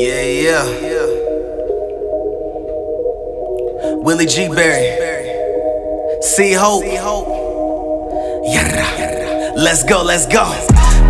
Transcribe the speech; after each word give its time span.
Yeah, 0.00 0.22
yeah. 0.22 0.64
Willie 4.02 4.24
G. 4.24 4.48
Berry. 4.48 6.22
See 6.22 6.54
Hope. 6.54 6.84
Yeah. 8.46 9.52
Let's 9.56 9.84
go, 9.84 10.02
let's 10.02 10.24
go. 10.24 10.44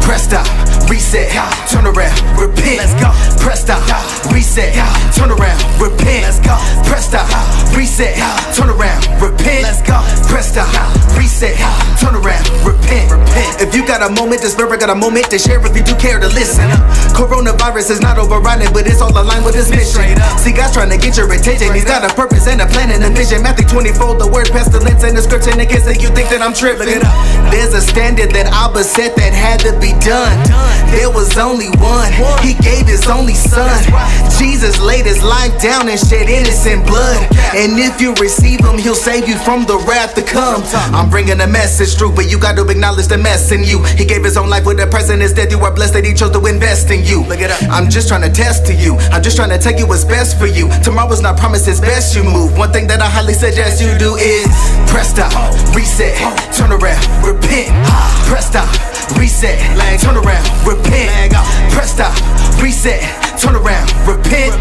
Press 0.01 0.25
stop, 0.25 0.47
reset, 0.91 1.31
turn 1.71 1.87
around, 1.87 2.19
repent. 2.35 2.83
Let's 2.83 2.99
go. 2.99 3.15
Press 3.39 3.63
stop, 3.63 3.81
reset, 4.35 4.75
turn 5.15 5.31
around, 5.31 5.59
repent. 5.79 6.27
Let's 6.27 6.43
go. 6.43 6.59
Press 6.85 7.07
stop, 7.07 7.31
reset, 7.73 8.19
turn 8.59 8.69
around, 8.69 9.07
repent. 9.23 9.63
Let's 9.63 9.81
go. 9.87 10.03
Press 10.27 10.51
stop, 10.51 10.67
reset, 11.15 11.55
turn 12.03 12.19
around, 12.19 12.45
repent. 12.67 13.07
Repent. 13.15 13.63
If 13.63 13.75
you 13.75 13.87
got 13.87 14.03
a 14.03 14.11
moment, 14.11 14.43
the 14.43 14.51
spirit 14.51 14.81
got 14.81 14.91
a 14.91 14.99
moment 14.99 15.31
to 15.31 15.39
share 15.39 15.65
if 15.65 15.77
you 15.77 15.85
do 15.87 15.95
care 15.95 16.19
to 16.19 16.29
listen. 16.29 16.67
Coronavirus 17.15 17.91
is 17.95 18.01
not 18.01 18.19
overriding, 18.19 18.73
but 18.75 18.87
it's 18.87 19.01
all 19.01 19.15
aligned 19.15 19.45
with 19.45 19.55
his 19.55 19.71
mission. 19.71 20.19
See, 20.43 20.53
God's 20.53 20.75
trying 20.75 20.91
to 20.91 20.99
get 20.99 21.17
your 21.17 21.31
attention. 21.31 21.73
He's 21.73 21.87
got 21.87 22.03
a 22.03 22.13
purpose 22.15 22.49
and 22.49 22.61
a 22.61 22.67
plan 22.67 22.91
and 22.91 23.05
a 23.07 23.11
vision. 23.15 23.43
Matthew 23.43 23.67
24, 23.69 24.19
the 24.19 24.27
word 24.27 24.51
pestilence 24.51 25.05
and 25.05 25.17
the 25.17 25.23
scripture 25.23 25.55
in 25.55 25.63
case 25.71 25.87
that 25.87 26.03
you 26.03 26.11
think 26.11 26.35
that 26.35 26.43
I'm 26.43 26.53
tripping. 26.53 26.99
There's 27.55 27.75
a 27.75 27.81
standard 27.81 28.35
that 28.35 28.51
Abba 28.51 28.83
set 28.83 29.15
that 29.17 29.33
had 29.33 29.61
to 29.63 29.79
be 29.79 29.95
done. 30.03 30.35
There 30.89 31.11
was 31.11 31.37
only 31.37 31.69
one. 31.79 32.13
He 32.43 32.55
gave 32.55 32.87
his 32.87 33.07
only 33.07 33.35
son. 33.35 33.71
Jesus 34.39 34.81
laid 34.81 35.07
his 35.07 35.23
life 35.23 35.53
down 35.61 35.89
and 35.89 35.99
shed 35.99 36.29
innocent 36.29 36.87
blood. 36.87 37.29
And 37.55 37.79
if 37.79 38.01
you 38.01 38.15
receive 38.15 38.61
him, 38.61 38.79
he'll 38.79 38.95
save 38.95 39.29
you 39.29 39.37
from 39.37 39.67
the 39.67 39.77
wrath 39.89 40.15
to 40.15 40.23
come. 40.23 40.63
I'm 40.95 41.11
bringing 41.11 41.41
a 41.41 41.47
message 41.47 41.97
through, 41.97 42.13
but 42.13 42.31
you 42.31 42.39
got 42.39 42.57
to 42.57 42.67
acknowledge 42.69 43.09
the 43.09 43.19
mess 43.19 43.53
in 43.53 43.65
you. 43.65 43.83
He 43.97 44.05
gave 44.05 44.25
his 44.25 44.37
own 44.37 44.49
life 44.49 44.65
with 44.67 44.79
the 44.79 44.87
present 44.87 45.23
is 45.23 45.33
death. 45.33 45.51
You 45.51 45.59
are 45.61 45.75
blessed 45.75 45.95
that 45.95 46.05
he 46.05 46.15
chose 46.15 46.31
to 46.33 46.47
invest 46.47 46.91
in 46.91 47.05
you. 47.05 47.25
Look 47.25 47.41
it 47.41 47.51
up. 47.51 47.63
I'm 47.71 47.91
just 47.91 48.09
trying 48.09 48.23
to 48.23 48.31
test 48.31 48.67
to 48.67 48.75
you. 48.75 48.97
I'm 49.13 49.23
just 49.23 49.37
trying 49.37 49.51
to 49.51 49.59
tell 49.59 49.77
you 49.77 49.87
what's 49.87 50.05
best 50.05 50.39
for 50.39 50.47
you. 50.47 50.69
Tomorrow's 50.83 51.21
not 51.21 51.37
promised, 51.39 51.69
it's 51.69 51.81
best 51.81 52.17
you 52.17 52.23
move. 52.23 52.57
One 52.57 52.73
thing 52.73 52.87
that 52.89 53.01
I 53.01 53.09
highly 53.09 53.35
suggest 53.35 53.83
you 53.83 53.97
do 53.99 54.17
is 54.17 54.47
press 54.91 55.11
stop, 55.11 55.33
reset, 55.75 56.17
turn 56.55 56.73
around, 56.73 57.03
repent. 57.25 57.71
Press 58.27 58.47
stop, 58.47 58.69
reset, 59.19 59.59
turn 60.01 60.17
around, 60.17 60.47
repent. 60.67 61.33
Press 61.73 61.93
stop, 61.93 62.15
reset, 62.61 63.01
turn 63.41 63.57
around, 63.57 63.89
repent. 64.07 64.53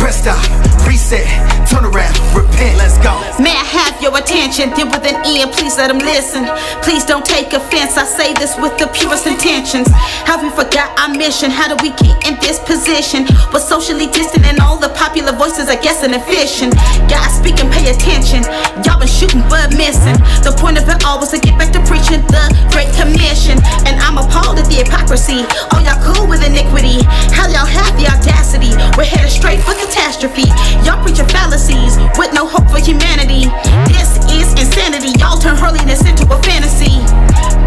Press 0.00 0.20
stop, 0.20 0.40
reset, 0.88 1.24
turn 1.68 1.84
around, 1.84 2.12
repent. 2.36 2.76
Let's 2.76 2.98
go. 2.98 3.14
May 3.40 3.52
I 3.52 3.64
have 3.64 3.96
your 4.02 4.16
attention? 4.16 4.70
Then 4.76 4.88
with 4.88 5.04
an 5.04 5.16
ear, 5.24 5.46
please 5.48 5.76
let 5.76 5.88
them 5.88 5.98
listen. 5.98 6.44
Please 6.82 7.04
don't 7.04 7.24
take 7.24 7.52
offense. 7.52 7.96
I 7.96 8.04
say 8.04 8.34
this 8.34 8.56
with 8.60 8.76
the 8.76 8.88
purest 8.92 9.26
intentions. 9.26 9.88
Have 10.28 10.42
we 10.42 10.50
forgot 10.50 10.92
our 11.00 11.08
mission? 11.12 11.50
How 11.50 11.68
do 11.68 11.76
we 11.80 11.92
get 11.96 12.16
in 12.28 12.36
this 12.40 12.60
position? 12.60 13.24
We're 13.52 13.64
socially 13.64 14.08
distant 14.08 14.44
and 14.44 14.60
all 14.60 14.76
the 14.76 14.92
popular 14.92 15.32
voices 15.32 15.68
are 15.68 15.80
guessing 15.80 16.12
and 16.12 16.24
fishing. 16.24 16.70
God 17.08 17.28
speaking, 17.32 17.70
pay 17.70 17.88
attention. 17.92 18.44
Y'all 18.84 19.00
been 19.00 19.08
shooting 19.08 19.44
but 19.48 19.72
missing. 19.76 20.16
The 20.44 20.52
point 20.56 20.76
of 20.76 20.88
it 20.88 21.04
all 21.04 21.20
was 21.20 21.32
to 21.32 21.40
get 21.40 21.56
back 21.56 21.72
to 21.72 21.80
preaching 21.88 22.20
the 22.28 22.44
Great 22.72 22.92
Commission. 22.96 23.56
And 23.88 23.96
I'm 24.04 24.20
appalled 24.20 24.60
at 24.60 24.68
the 24.68 24.84
hypocrisy. 24.84 25.48
Oh, 25.72 25.80
y'all 25.80 25.96
cool 26.04 26.28
with 26.28 26.44
iniquity. 26.44 27.00
How 27.34 27.46
y'all 27.50 27.66
have 27.66 27.94
the 27.98 28.06
audacity? 28.06 28.72
We're 28.96 29.04
headed 29.04 29.30
straight 29.30 29.60
for 29.60 29.74
catastrophe. 29.74 30.48
Y'all 30.86 31.02
preaching 31.02 31.28
fallacies 31.28 31.98
with 32.16 32.32
no 32.32 32.46
hope 32.46 32.70
for 32.70 32.80
humanity. 32.80 33.50
This 33.90 34.16
is 34.30 34.50
insanity. 34.56 35.12
Y'all 35.18 35.38
turn 35.38 35.56
holiness 35.56 36.06
into 36.06 36.24
a 36.30 36.38
fantasy. 36.42 37.02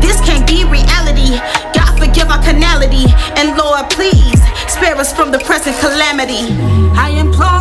This 0.01 0.19
can't 0.25 0.47
be 0.47 0.63
reality. 0.65 1.37
God 1.75 1.93
forgive 1.99 2.29
our 2.29 2.41
carnality. 2.41 3.05
And 3.35 3.57
Lord, 3.57 3.89
please 3.89 4.39
spare 4.67 4.95
us 4.97 5.13
from 5.13 5.31
the 5.31 5.39
present 5.39 5.77
calamity. 5.79 6.47
I 6.97 7.09
implore 7.17 7.56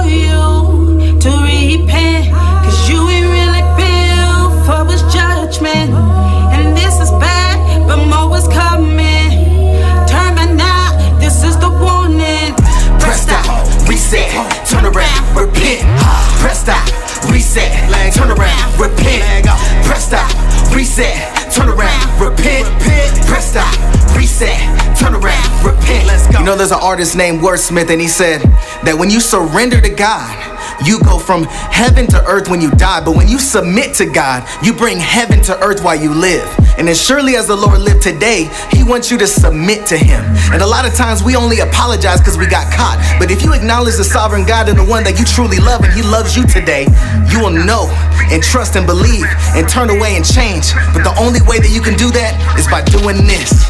reset, 24.41 24.99
turn 24.99 25.15
around, 25.15 25.65
repent. 25.65 26.07
Let's 26.07 26.27
go. 26.27 26.41
You 26.41 26.45
know, 26.45 26.57
there's 26.57 26.73
an 26.73 26.81
artist 26.83 27.17
named 27.17 27.41
Wordsmith, 27.41 27.91
and 27.91 28.01
he 28.01 28.09
said 28.09 28.43
that 28.85 28.97
when 28.99 29.11
you 29.11 29.21
surrender 29.21 29.81
to 29.81 29.89
God, 29.89 30.53
you 30.85 31.01
go 31.01 31.19
from 31.19 31.45
heaven 31.45 32.07
to 32.09 32.23
earth 32.27 32.49
when 32.49 32.61
you 32.61 32.71
die, 32.73 33.03
but 33.03 33.17
when 33.17 33.29
you 33.29 33.39
submit 33.39 33.95
to 33.95 34.05
God, 34.05 34.47
you 34.63 34.75
bring 34.75 34.99
heaven 34.99 35.41
to 35.45 35.59
earth 35.61 35.83
while 35.83 35.97
you 35.97 36.13
live. 36.13 36.47
And 36.77 36.89
as 36.89 37.01
surely 37.01 37.37
as 37.37 37.47
the 37.47 37.57
Lord 37.57 37.81
lived 37.81 38.03
today, 38.03 38.51
He 38.71 38.85
wants 38.85 39.11
you 39.11 39.17
to 39.19 39.27
submit 39.27 39.87
to 39.87 39.97
Him. 39.97 40.21
And 40.53 40.61
a 40.61 40.67
lot 40.67 40.85
of 40.85 40.95
times 40.95 41.23
we 41.23 41.35
only 41.35 41.61
apologize 41.61 42.21
because 42.21 42.37
we 42.37 42.47
got 42.47 42.71
caught. 42.73 43.01
But 43.19 43.31
if 43.31 43.43
you 43.43 43.55
acknowledge 43.55 43.97
the 43.97 44.05
sovereign 44.05 44.45
God 44.45 44.69
and 44.69 44.79
the 44.79 44.85
one 44.85 45.03
that 45.05 45.19
you 45.19 45.25
truly 45.25 45.59
love 45.59 45.83
and 45.83 45.93
He 45.93 46.03
loves 46.03 46.37
you 46.37 46.45
today, 46.45 46.85
you 47.33 47.41
will 47.41 47.57
know 47.57 47.89
and 48.29 48.43
trust 48.43 48.77
and 48.77 48.87
believe 48.87 49.25
and 49.57 49.67
turn 49.67 49.89
away 49.89 50.17
and 50.17 50.25
change. 50.25 50.75
But 50.93 51.09
the 51.09 51.17
only 51.17 51.41
way 51.49 51.59
that 51.59 51.73
you 51.73 51.81
can 51.81 51.97
do 51.97 52.11
that 52.13 52.37
is 52.61 52.69
by 52.69 52.85
doing 52.85 53.25
this. 53.25 53.65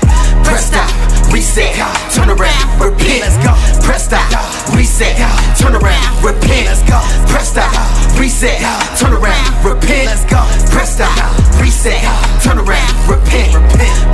Press 0.47 0.71
stop, 0.71 0.89
reset, 1.33 1.75
turn 2.15 2.31
around, 2.31 2.67
repent. 2.79 3.21
Let's 3.27 3.37
go. 3.43 3.53
Press 3.83 4.07
stop, 4.07 4.31
reset, 4.75 5.19
turn 5.59 5.75
around, 5.75 6.25
repent. 6.25 6.71
Let's 6.71 6.83
go. 6.87 7.03
Press 7.27 7.51
stop, 7.51 7.75
reset, 8.19 8.63
turn 8.97 9.13
around, 9.13 9.51
repent. 9.67 10.07
Let's 10.07 10.25
go. 10.25 10.41
Press 10.71 10.95
stop, 10.95 11.13
reset, 11.61 12.01
turn 12.43 12.59
around, 12.59 12.95
repent. 13.11 13.53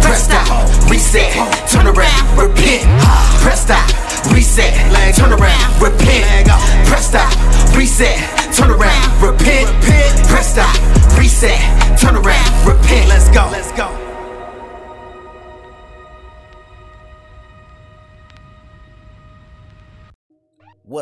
Press 0.03 0.25
stop, 0.25 0.49
reset, 0.91 1.33
turn 1.69 1.87
around, 1.87 2.25
repent. 2.39 2.89
Press 3.45 3.63
stop, 3.63 3.87
reset, 4.33 4.73
turn 5.15 5.33
around, 5.33 5.83
repent. 5.83 6.49
Press 6.89 7.09
stop, 7.09 7.31
reset, 7.77 8.19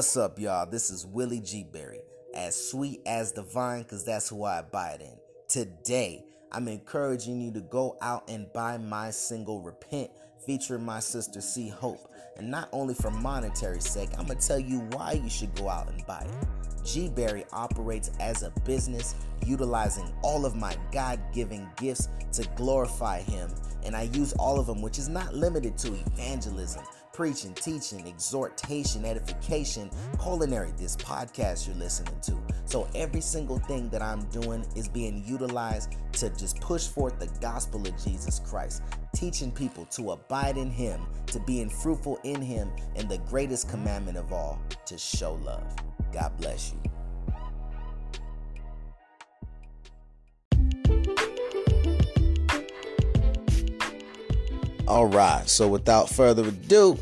What's 0.00 0.16
up, 0.16 0.38
y'all? 0.38 0.64
This 0.64 0.88
is 0.88 1.04
Willie 1.04 1.40
G. 1.40 1.62
Berry, 1.62 2.00
as 2.34 2.70
sweet 2.70 3.02
as 3.04 3.32
the 3.32 3.42
vine, 3.42 3.82
because 3.82 4.02
that's 4.02 4.30
who 4.30 4.44
I 4.44 4.60
abide 4.60 5.02
in. 5.02 5.14
Today, 5.46 6.24
I'm 6.50 6.68
encouraging 6.68 7.38
you 7.38 7.52
to 7.52 7.60
go 7.60 7.98
out 8.00 8.24
and 8.30 8.50
buy 8.54 8.78
my 8.78 9.10
single 9.10 9.60
Repent, 9.60 10.10
featuring 10.46 10.86
my 10.86 11.00
sister 11.00 11.42
C 11.42 11.68
Hope. 11.68 12.10
And 12.38 12.50
not 12.50 12.70
only 12.72 12.94
for 12.94 13.10
monetary 13.10 13.82
sake, 13.82 14.08
I'm 14.16 14.26
gonna 14.26 14.40
tell 14.40 14.58
you 14.58 14.78
why 14.92 15.20
you 15.22 15.28
should 15.28 15.54
go 15.54 15.68
out 15.68 15.90
and 15.90 16.06
buy 16.06 16.20
it. 16.20 16.82
G 16.82 17.10
Berry 17.10 17.44
operates 17.52 18.10
as 18.20 18.42
a 18.42 18.48
business, 18.64 19.14
utilizing 19.44 20.10
all 20.22 20.46
of 20.46 20.56
my 20.56 20.74
God 20.92 21.20
given 21.34 21.68
gifts 21.76 22.08
to 22.32 22.48
glorify 22.56 23.20
Him. 23.20 23.50
And 23.84 23.94
I 23.94 24.04
use 24.14 24.32
all 24.38 24.58
of 24.58 24.66
them, 24.66 24.80
which 24.80 24.98
is 24.98 25.10
not 25.10 25.34
limited 25.34 25.76
to 25.76 25.88
evangelism 25.92 26.84
preaching, 27.12 27.54
teaching, 27.54 28.06
exhortation, 28.06 29.04
edification, 29.04 29.90
culinary, 30.20 30.72
this 30.78 30.96
podcast 30.96 31.66
you're 31.66 31.76
listening 31.76 32.18
to. 32.22 32.36
So 32.64 32.88
every 32.94 33.20
single 33.20 33.58
thing 33.58 33.88
that 33.90 34.02
I'm 34.02 34.24
doing 34.26 34.64
is 34.76 34.88
being 34.88 35.24
utilized 35.26 35.96
to 36.12 36.30
just 36.30 36.60
push 36.60 36.86
forth 36.86 37.18
the 37.18 37.28
gospel 37.40 37.86
of 37.86 38.02
Jesus 38.02 38.40
Christ, 38.40 38.82
teaching 39.14 39.50
people 39.52 39.84
to 39.86 40.12
abide 40.12 40.56
in 40.56 40.70
Him, 40.70 41.00
to 41.26 41.40
being 41.40 41.68
fruitful 41.68 42.18
in 42.24 42.40
Him, 42.40 42.70
and 42.96 43.08
the 43.08 43.18
greatest 43.18 43.68
commandment 43.68 44.16
of 44.16 44.32
all, 44.32 44.60
to 44.86 44.98
show 44.98 45.34
love. 45.34 45.74
God 46.12 46.32
bless 46.38 46.72
you. 46.72 46.89
All 54.90 55.06
right, 55.06 55.48
so 55.48 55.68
without 55.68 56.10
further 56.10 56.48
ado, 56.48 56.98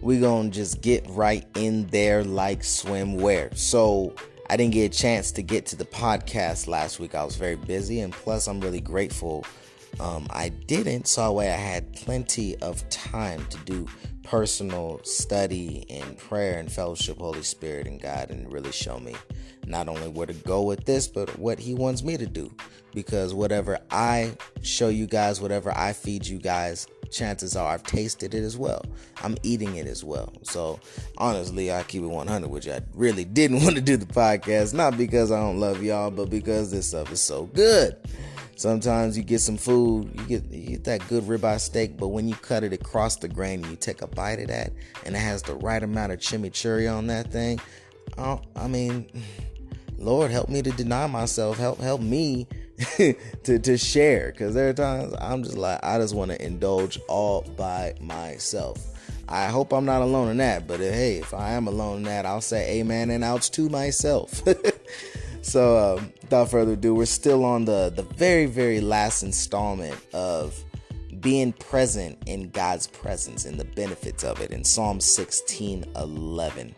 we're 0.00 0.20
gonna 0.20 0.50
just 0.50 0.80
get 0.80 1.08
right 1.10 1.46
in 1.54 1.86
there 1.86 2.24
like 2.24 2.62
swimwear. 2.62 3.56
So, 3.56 4.12
I 4.50 4.56
didn't 4.56 4.72
get 4.72 4.92
a 4.92 4.98
chance 4.98 5.30
to 5.32 5.42
get 5.42 5.64
to 5.66 5.76
the 5.76 5.84
podcast 5.84 6.66
last 6.66 6.98
week. 6.98 7.14
I 7.14 7.22
was 7.22 7.36
very 7.36 7.54
busy, 7.54 8.00
and 8.00 8.12
plus, 8.12 8.48
I'm 8.48 8.60
really 8.60 8.80
grateful 8.80 9.44
um, 10.00 10.26
I 10.30 10.48
didn't, 10.48 11.06
so 11.06 11.22
that 11.22 11.32
way 11.32 11.52
I 11.52 11.56
had 11.56 11.92
plenty 11.92 12.56
of 12.56 12.88
time 12.90 13.46
to 13.50 13.58
do 13.58 13.86
personal 14.24 15.00
study 15.04 15.86
and 15.88 16.18
prayer 16.18 16.58
and 16.58 16.70
fellowship, 16.70 17.18
Holy 17.18 17.44
Spirit 17.44 17.86
and 17.86 18.02
God, 18.02 18.30
and 18.30 18.52
really 18.52 18.72
show 18.72 18.98
me 18.98 19.14
not 19.64 19.88
only 19.88 20.08
where 20.08 20.26
to 20.26 20.34
go 20.34 20.62
with 20.62 20.86
this, 20.86 21.06
but 21.06 21.38
what 21.38 21.60
He 21.60 21.74
wants 21.74 22.02
me 22.02 22.16
to 22.16 22.26
do. 22.26 22.52
Because 22.94 23.32
whatever 23.32 23.78
I 23.92 24.36
show 24.62 24.88
you 24.88 25.06
guys, 25.06 25.40
whatever 25.40 25.72
I 25.76 25.92
feed 25.92 26.26
you 26.26 26.38
guys, 26.38 26.88
chances 27.10 27.56
are 27.56 27.72
I've 27.72 27.82
tasted 27.82 28.34
it 28.34 28.42
as 28.42 28.56
well. 28.56 28.84
I'm 29.22 29.36
eating 29.42 29.76
it 29.76 29.86
as 29.86 30.04
well. 30.04 30.32
So 30.42 30.80
honestly, 31.16 31.72
I 31.72 31.82
keep 31.82 32.02
it 32.02 32.06
100 32.06 32.48
which 32.48 32.68
I 32.68 32.80
really 32.94 33.24
didn't 33.24 33.62
want 33.62 33.76
to 33.76 33.82
do 33.82 33.96
the 33.96 34.06
podcast, 34.06 34.74
not 34.74 34.96
because 34.96 35.32
I 35.32 35.40
don't 35.40 35.60
love 35.60 35.82
y'all, 35.82 36.10
but 36.10 36.30
because 36.30 36.70
this 36.70 36.88
stuff 36.88 37.12
is 37.12 37.20
so 37.20 37.44
good. 37.46 37.96
Sometimes 38.56 39.16
you 39.16 39.22
get 39.22 39.38
some 39.38 39.56
food, 39.56 40.10
you 40.16 40.26
get 40.26 40.50
you 40.50 40.70
get 40.70 40.84
that 40.84 41.06
good 41.08 41.22
ribeye 41.24 41.60
steak, 41.60 41.96
but 41.96 42.08
when 42.08 42.26
you 42.28 42.34
cut 42.34 42.64
it 42.64 42.72
across 42.72 43.14
the 43.14 43.28
grain 43.28 43.62
and 43.62 43.70
you 43.70 43.76
take 43.76 44.02
a 44.02 44.08
bite 44.08 44.40
of 44.40 44.48
that, 44.48 44.72
and 45.06 45.14
it 45.14 45.20
has 45.20 45.42
the 45.42 45.54
right 45.54 45.80
amount 45.80 46.10
of 46.10 46.18
chimichurri 46.18 46.92
on 46.92 47.06
that 47.06 47.30
thing, 47.30 47.60
oh, 48.18 48.40
I 48.56 48.66
mean, 48.66 49.08
Lord 49.98 50.32
help 50.32 50.48
me 50.48 50.60
to 50.62 50.72
deny 50.72 51.06
myself, 51.06 51.56
help 51.56 51.78
help 51.78 52.00
me 52.00 52.48
to 53.44 53.58
to 53.58 53.76
share, 53.76 54.30
because 54.32 54.54
there 54.54 54.68
are 54.68 54.72
times 54.72 55.14
I'm 55.20 55.42
just 55.42 55.56
like 55.56 55.80
I 55.82 55.98
just 55.98 56.14
want 56.14 56.30
to 56.30 56.44
indulge 56.44 56.98
all 57.08 57.42
by 57.56 57.94
myself. 58.00 58.84
I 59.28 59.46
hope 59.46 59.72
I'm 59.72 59.84
not 59.84 60.00
alone 60.00 60.30
in 60.30 60.38
that, 60.38 60.66
but 60.66 60.80
uh, 60.80 60.84
hey, 60.84 61.16
if 61.16 61.34
I 61.34 61.52
am 61.52 61.66
alone 61.66 61.98
in 61.98 62.02
that, 62.04 62.24
I'll 62.24 62.40
say 62.40 62.78
amen 62.80 63.10
and 63.10 63.22
ouch 63.22 63.50
to 63.52 63.68
myself. 63.68 64.42
So, 65.48 65.96
um, 65.96 66.12
without 66.20 66.50
further 66.50 66.72
ado, 66.72 66.94
we're 66.94 67.06
still 67.06 67.42
on 67.44 67.64
the 67.64 67.90
the 67.94 68.02
very 68.02 68.44
very 68.44 68.82
last 68.82 69.22
installment 69.22 69.96
of 70.12 70.62
being 71.20 71.52
present 71.52 72.18
in 72.26 72.50
God's 72.50 72.86
presence 72.86 73.44
and 73.44 73.58
the 73.58 73.64
benefits 73.64 74.24
of 74.24 74.40
it 74.40 74.50
in 74.50 74.64
Psalm 74.64 75.00
16 75.00 75.84
11. 75.96 76.74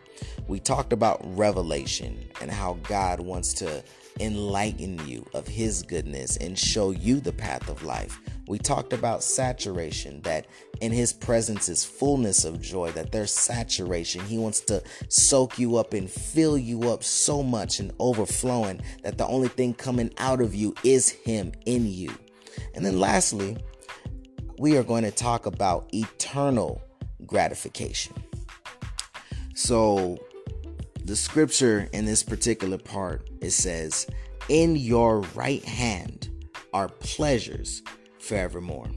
We 0.47 0.59
talked 0.59 0.93
about 0.93 1.19
revelation 1.37 2.19
and 2.41 2.51
how 2.51 2.77
God 2.83 3.19
wants 3.19 3.53
to 3.55 3.83
enlighten 4.19 5.05
you 5.07 5.25
of 5.33 5.47
His 5.47 5.83
goodness 5.83 6.37
and 6.37 6.57
show 6.57 6.91
you 6.91 7.19
the 7.19 7.31
path 7.31 7.69
of 7.69 7.83
life. 7.83 8.19
We 8.47 8.57
talked 8.57 8.91
about 8.93 9.23
saturation, 9.23 10.21
that 10.21 10.47
in 10.81 10.91
His 10.91 11.13
presence 11.13 11.69
is 11.69 11.85
fullness 11.85 12.43
of 12.43 12.61
joy, 12.61 12.91
that 12.91 13.11
there's 13.11 13.33
saturation. 13.33 14.21
He 14.25 14.37
wants 14.37 14.59
to 14.61 14.83
soak 15.07 15.57
you 15.57 15.77
up 15.77 15.93
and 15.93 16.09
fill 16.09 16.57
you 16.57 16.91
up 16.91 17.03
so 17.03 17.41
much 17.41 17.79
and 17.79 17.93
overflowing 17.99 18.81
that 19.03 19.17
the 19.17 19.27
only 19.27 19.47
thing 19.47 19.73
coming 19.73 20.11
out 20.17 20.41
of 20.41 20.53
you 20.53 20.75
is 20.83 21.09
Him 21.09 21.53
in 21.65 21.87
you. 21.87 22.13
And 22.73 22.85
then 22.85 22.99
lastly, 22.99 23.57
we 24.61 24.77
are 24.77 24.83
going 24.83 25.03
to 25.03 25.09
talk 25.09 25.47
about 25.47 25.89
eternal 25.91 26.79
gratification. 27.25 28.13
So, 29.55 30.19
the 31.03 31.15
scripture 31.15 31.89
in 31.93 32.05
this 32.05 32.21
particular 32.21 32.77
part 32.77 33.27
it 33.41 33.51
says, 33.51 34.05
"In 34.49 34.75
your 34.75 35.21
right 35.33 35.65
hand 35.65 36.29
are 36.73 36.89
pleasures 36.89 37.81
forevermore." 38.19 38.91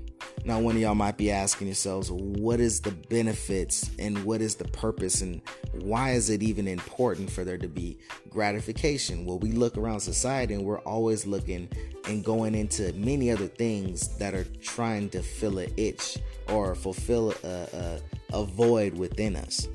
Now, 0.44 0.61
one 0.61 0.76
of 0.76 0.82
y'all 0.82 0.94
might 0.94 1.17
be 1.17 1.31
asking 1.31 1.69
yourselves, 1.69 2.11
what 2.11 2.61
is 2.61 2.81
the 2.81 2.91
benefits 2.91 3.91
and 3.99 4.25
what 4.25 4.41
is 4.41 4.56
the 4.56 4.67
purpose 4.69 5.23
and 5.23 5.41
why 5.81 6.12
is 6.12 6.29
it 6.29 6.43
even 6.43 6.69
important 6.69 7.31
for 7.31 7.44
there 7.44 7.59
to 7.59 7.69
be 7.69 7.99
gratification? 8.29 9.25
Well, 9.25 9.38
we 9.38 9.53
look 9.53 9.79
around 9.79 10.00
society 10.00 10.55
and 10.55 10.65
we're 10.65 10.81
always 10.81 11.26
looking 11.26 11.69
and 12.09 12.23
going 12.23 12.55
into 12.55 12.93
many 12.93 13.31
other 13.31 13.47
things 13.47 14.17
that 14.19 14.35
are 14.35 14.44
trying 14.61 15.09
to 15.11 15.23
fill 15.23 15.59
an 15.59 15.73
itch 15.76 16.19
or 16.49 16.75
fulfill 16.75 17.32
a, 17.43 17.49
a, 17.49 18.00
a 18.35 18.44
void 18.44 18.99
within 18.99 19.37
us. 19.37 19.69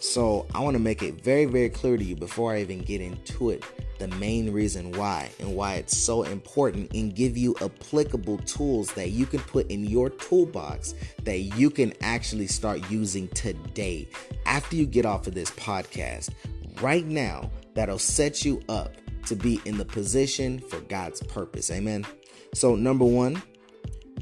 So 0.00 0.46
I 0.54 0.60
want 0.60 0.74
to 0.74 0.82
make 0.82 1.02
it 1.02 1.22
very, 1.22 1.44
very 1.44 1.70
clear 1.70 1.96
to 1.96 2.04
you 2.04 2.16
before 2.16 2.52
I 2.52 2.60
even 2.60 2.80
get 2.80 3.00
into 3.00 3.50
it 3.50 3.64
the 4.00 4.08
main 4.16 4.50
reason 4.52 4.90
why 4.92 5.30
and 5.38 5.54
why 5.54 5.74
it's 5.74 5.96
so 5.96 6.22
important 6.24 6.92
and 6.94 7.14
give 7.14 7.36
you 7.36 7.54
applicable 7.60 8.38
tools 8.38 8.92
that 8.94 9.10
you 9.10 9.26
can 9.26 9.40
put 9.40 9.70
in 9.70 9.84
your 9.84 10.08
toolbox 10.08 10.94
that 11.22 11.38
you 11.38 11.70
can 11.70 11.92
actually 12.00 12.46
start 12.46 12.90
using 12.90 13.28
today 13.28 14.08
after 14.46 14.74
you 14.74 14.86
get 14.86 15.04
off 15.06 15.26
of 15.26 15.34
this 15.34 15.50
podcast 15.52 16.30
right 16.80 17.04
now 17.06 17.48
that'll 17.74 17.98
set 17.98 18.44
you 18.44 18.60
up 18.70 18.94
to 19.26 19.36
be 19.36 19.60
in 19.66 19.76
the 19.76 19.84
position 19.84 20.58
for 20.58 20.80
God's 20.80 21.22
purpose. 21.24 21.70
Amen. 21.70 22.06
So, 22.54 22.74
number 22.74 23.04
one, 23.04 23.42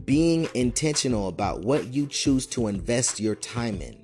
being 0.05 0.49
intentional 0.55 1.29
about 1.29 1.61
what 1.61 1.95
you 1.95 2.07
choose 2.09 2.47
to 2.47 2.67
invest 2.67 3.21
your 3.21 3.37
time 3.37 3.81
in. 3.81 3.97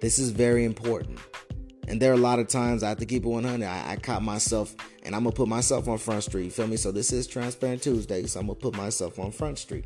This 0.00 0.18
is 0.18 0.30
very 0.30 0.64
important. 0.64 1.18
And 1.92 2.00
there 2.00 2.10
are 2.10 2.14
a 2.14 2.16
lot 2.16 2.38
of 2.38 2.48
times 2.48 2.82
I 2.82 2.88
have 2.88 3.00
to 3.00 3.04
keep 3.04 3.22
it 3.22 3.28
100. 3.28 3.62
I, 3.66 3.92
I 3.92 3.96
caught 3.96 4.22
myself, 4.22 4.74
and 5.02 5.14
I'm 5.14 5.24
gonna 5.24 5.36
put 5.36 5.46
myself 5.46 5.88
on 5.88 5.98
Front 5.98 6.24
Street. 6.24 6.50
Feel 6.50 6.66
me? 6.66 6.78
So 6.78 6.90
this 6.90 7.12
is 7.12 7.26
Transparent 7.26 7.82
Tuesday, 7.82 8.24
so 8.24 8.40
I'm 8.40 8.46
gonna 8.46 8.58
put 8.58 8.74
myself 8.74 9.18
on 9.18 9.30
Front 9.30 9.58
Street. 9.58 9.84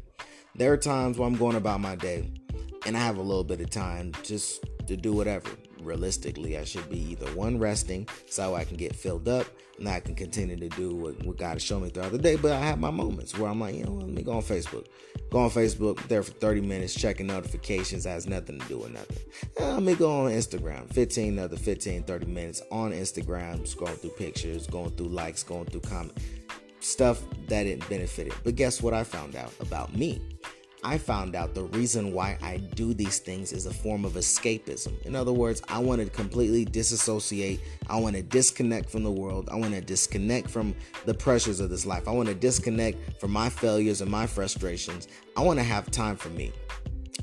There 0.55 0.73
are 0.73 0.77
times 0.77 1.19
where 1.19 1.27
I'm 1.27 1.35
going 1.35 1.57
about 1.57 1.81
my 1.81 1.97
day, 1.97 2.31
and 2.87 2.97
I 2.97 3.01
have 3.01 3.17
a 3.17 3.23
little 3.23 3.43
bit 3.43 3.61
of 3.61 3.71
time 3.71 4.13
just 4.23 4.65
to 4.87 4.97
do 4.97 5.15
whatever. 5.15 5.51
Realistically, 5.87 6.59
I 6.59 6.65
should 6.65 6.89
be 6.91 6.99
either 7.13 7.27
one 7.37 7.59
resting 7.59 8.09
so 8.29 8.55
I 8.55 8.65
can 8.65 8.77
get 8.77 8.95
filled 8.95 9.29
up, 9.29 9.47
and 9.79 9.89
I 9.89 10.01
can 10.01 10.15
continue 10.15 10.57
to 10.57 10.69
do 10.71 10.95
what, 10.95 11.25
what 11.25 11.37
God 11.37 11.53
has 11.55 11.63
shown 11.63 11.83
me 11.83 11.91
throughout 11.91 12.11
the 12.13 12.19
day. 12.19 12.37
But 12.37 12.53
I 12.53 12.59
have 12.59 12.81
my 12.81 12.91
moments 12.91 13.39
where 13.39 13.49
I'm 13.49 13.61
like, 13.61 13.77
you 13.77 13.85
know, 13.85 13.93
let 13.93 14.09
me 14.09 14.23
go 14.23 14.33
on 14.33 14.43
Facebook. 14.43 14.87
Go 15.31 15.39
on 15.39 15.51
Facebook, 15.51 16.07
there 16.09 16.23
for 16.23 16.33
30 16.33 16.61
minutes, 16.63 16.95
checking 16.95 17.27
notifications. 17.29 18.05
Has 18.05 18.27
nothing 18.27 18.59
to 18.59 18.69
do 18.69 18.79
with 18.79 18.93
nothing. 18.93 19.19
And 19.59 19.75
let 19.75 19.83
me 19.83 19.95
go 19.95 20.25
on 20.25 20.31
Instagram, 20.33 20.93
15 20.93 21.33
another 21.33 21.57
15, 21.57 22.03
30 22.03 22.27
minutes 22.27 22.63
on 22.71 22.93
Instagram, 22.93 23.61
scrolling 23.73 24.01
through 24.01 24.11
pictures, 24.11 24.67
going 24.67 24.91
through 24.91 25.09
likes, 25.09 25.43
going 25.43 25.67
through 25.67 25.81
comments, 25.81 26.23
stuff 26.81 27.23
that 27.49 27.65
didn't 27.65 27.89
benefit 27.89 28.29
it. 28.29 28.35
But 28.45 28.57
guess 28.57 28.83
what 28.83 28.95
I 28.95 29.05
found 29.05 29.37
out 29.37 29.53
about 29.61 29.95
me? 29.95 30.21
I 30.87 30.99
found 30.99 31.35
out 31.35 31.53
the 31.53 31.65
reason 31.65 32.13
why 32.13 32.39
I 32.41 32.59
do 32.59 32.95
these 32.95 33.19
things 33.19 33.53
is 33.53 33.67
a 33.67 33.75
form 33.75 34.05
of 34.05 34.13
escapism. 34.13 35.03
In 35.03 35.17
other 35.17 35.33
words, 35.33 35.61
I 35.69 35.81
want 35.81 36.01
to 36.01 36.09
completely 36.09 36.65
disassociate. 36.65 37.61
I 37.89 37.97
want 37.97 38.15
to 38.15 38.23
disconnect 38.23 38.89
from 38.89 39.03
the 39.03 39.11
world. 39.11 39.49
I 39.51 39.57
want 39.57 39.75
to 39.75 39.81
disconnect 39.81 40.49
from 40.49 40.77
the 41.05 41.13
pressures 41.13 41.59
of 41.59 41.71
this 41.71 41.87
life. 41.87 42.07
I 42.07 42.13
want 42.13 42.29
to 42.29 42.37
disconnect 42.37 43.21
from 43.21 43.33
my 43.33 43.49
failures 43.49 44.01
and 44.01 44.09
my 44.09 44.29
frustrations. 44.29 45.09
I 45.37 45.41
want 45.43 45.59
to 45.59 45.65
have 45.65 45.91
time 45.91 46.15
for 46.15 46.29
me. 46.29 46.53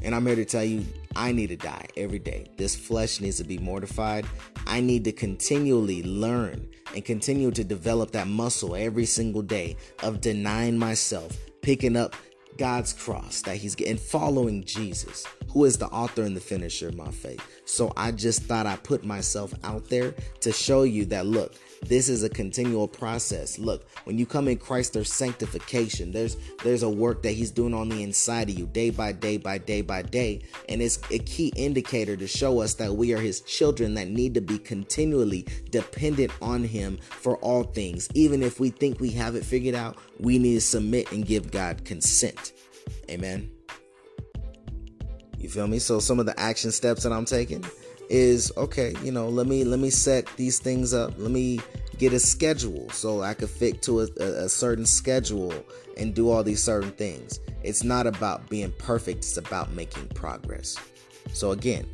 And 0.02 0.14
I'm 0.14 0.26
here 0.26 0.36
to 0.36 0.44
tell 0.44 0.66
you, 0.66 0.86
I 1.16 1.32
need 1.32 1.48
to 1.48 1.56
die 1.56 1.88
every 1.96 2.20
day. 2.20 2.48
This 2.58 2.76
flesh 2.76 3.22
needs 3.22 3.38
to 3.38 3.46
be 3.46 3.60
mortified. 3.60 4.26
I 4.68 4.82
need 4.82 5.06
to 5.06 5.14
continually 5.14 6.04
learn 6.04 6.68
and 6.94 7.06
continue 7.06 7.52
to 7.52 7.64
develop 7.64 8.12
that 8.12 8.28
muscle 8.28 8.76
every 8.76 9.06
single 9.06 9.42
day 9.42 9.78
of 10.02 10.20
denying 10.20 10.78
myself, 10.78 11.38
picking 11.62 11.96
up 11.96 12.14
God's 12.58 12.94
cross 12.94 13.42
that 13.44 13.58
he's 13.58 13.76
getting 13.76 13.98
following 13.98 14.64
Jesus, 14.64 15.26
who 15.50 15.66
is 15.66 15.78
the 15.78 15.88
author 15.88 16.24
and 16.24 16.36
the 16.36 16.42
finisher 16.42 16.88
of 16.88 16.96
my 16.96 17.12
faith. 17.12 17.42
So 17.66 17.92
I 17.98 18.12
just 18.12 18.44
thought 18.44 18.66
I 18.66 18.76
put 18.78 19.04
myself 19.04 19.54
out 19.64 19.90
there 19.90 20.14
to 20.42 20.52
show 20.52 20.84
you 20.84 21.06
that 21.06 21.26
look, 21.26 21.54
this 21.86 22.10
is 22.10 22.24
a 22.24 22.30
continual 22.30 22.88
process. 22.88 23.60
Look, 23.60 23.88
when 24.06 24.18
you 24.18 24.26
come 24.26 24.48
in 24.48 24.58
Christ, 24.58 24.94
there's 24.94 25.12
sanctification. 25.12 26.12
There's 26.12 26.38
there's 26.64 26.84
a 26.84 26.90
work 26.90 27.24
that 27.24 27.32
He's 27.32 27.52
doing 27.52 27.74
on 27.74 27.90
the 27.90 28.04
inside 28.04 28.50
of 28.50 28.58
you, 28.58 28.68
day 28.68 28.90
by 28.90 29.12
day 29.12 29.38
by 29.38 29.58
day 29.58 29.82
by 29.82 30.02
day, 30.02 30.42
and 30.70 30.82
it's 30.82 31.00
a 31.12 31.20
key 31.20 31.52
indicator 31.56 32.16
to 32.18 32.28
show 32.28 32.60
us 32.62 32.76
that 32.76 32.94
we 32.94 33.14
are 33.14 33.20
His 33.20 33.42
children 33.42 33.94
that 33.96 34.08
need 34.08 34.34
to 34.36 34.42
be 34.42 34.58
continually 34.58 35.46
dependent 35.70 36.32
on 36.42 36.64
Him 36.64 36.98
for 36.98 37.38
all 37.38 37.64
things. 37.64 38.10
Even 38.14 38.44
if 38.44 38.60
we 38.60 38.70
think 38.70 39.00
we 39.00 39.10
have 39.12 39.36
it 39.36 39.46
figured 39.46 39.76
out, 39.76 39.98
we 40.20 40.40
need 40.40 40.56
to 40.56 40.62
submit 40.62 41.12
and 41.12 41.26
give 41.26 41.52
God 41.52 41.84
consent. 41.86 42.54
Amen. 43.10 43.52
You 45.38 45.50
feel 45.50 45.68
me? 45.68 45.80
So 45.80 46.00
some 46.00 46.20
of 46.20 46.26
the 46.26 46.40
action 46.40 46.72
steps 46.72 47.04
that 47.04 47.12
I'm 47.12 47.26
taking 47.26 47.66
is 48.10 48.52
okay 48.58 48.94
you 49.04 49.12
know 49.12 49.30
let 49.30 49.48
me 49.48 49.64
let 49.64 49.80
me 49.80 49.90
set 49.90 50.26
these 50.38 50.60
things 50.60 50.94
up. 50.94 51.14
Let 51.18 51.32
me 51.32 51.60
get 51.98 52.12
a 52.12 52.20
schedule 52.20 52.90
so 52.90 53.22
i 53.22 53.34
could 53.34 53.50
fit 53.50 53.82
to 53.84 54.02
a, 54.02 54.08
a, 54.20 54.50
certain 54.50 54.86
schedule 54.86 55.54
and 55.96 56.14
do 56.14 56.30
all 56.30 56.44
these 56.44 56.62
certain 56.64 56.92
things. 56.92 57.40
It's 57.62 57.84
not 57.84 58.08
about 58.08 58.50
being 58.50 58.72
perfect. 58.80 59.20
It's 59.20 59.38
about 59.38 59.72
making 59.74 60.08
progress. 60.10 60.76
So 61.34 61.52
again 61.52 61.86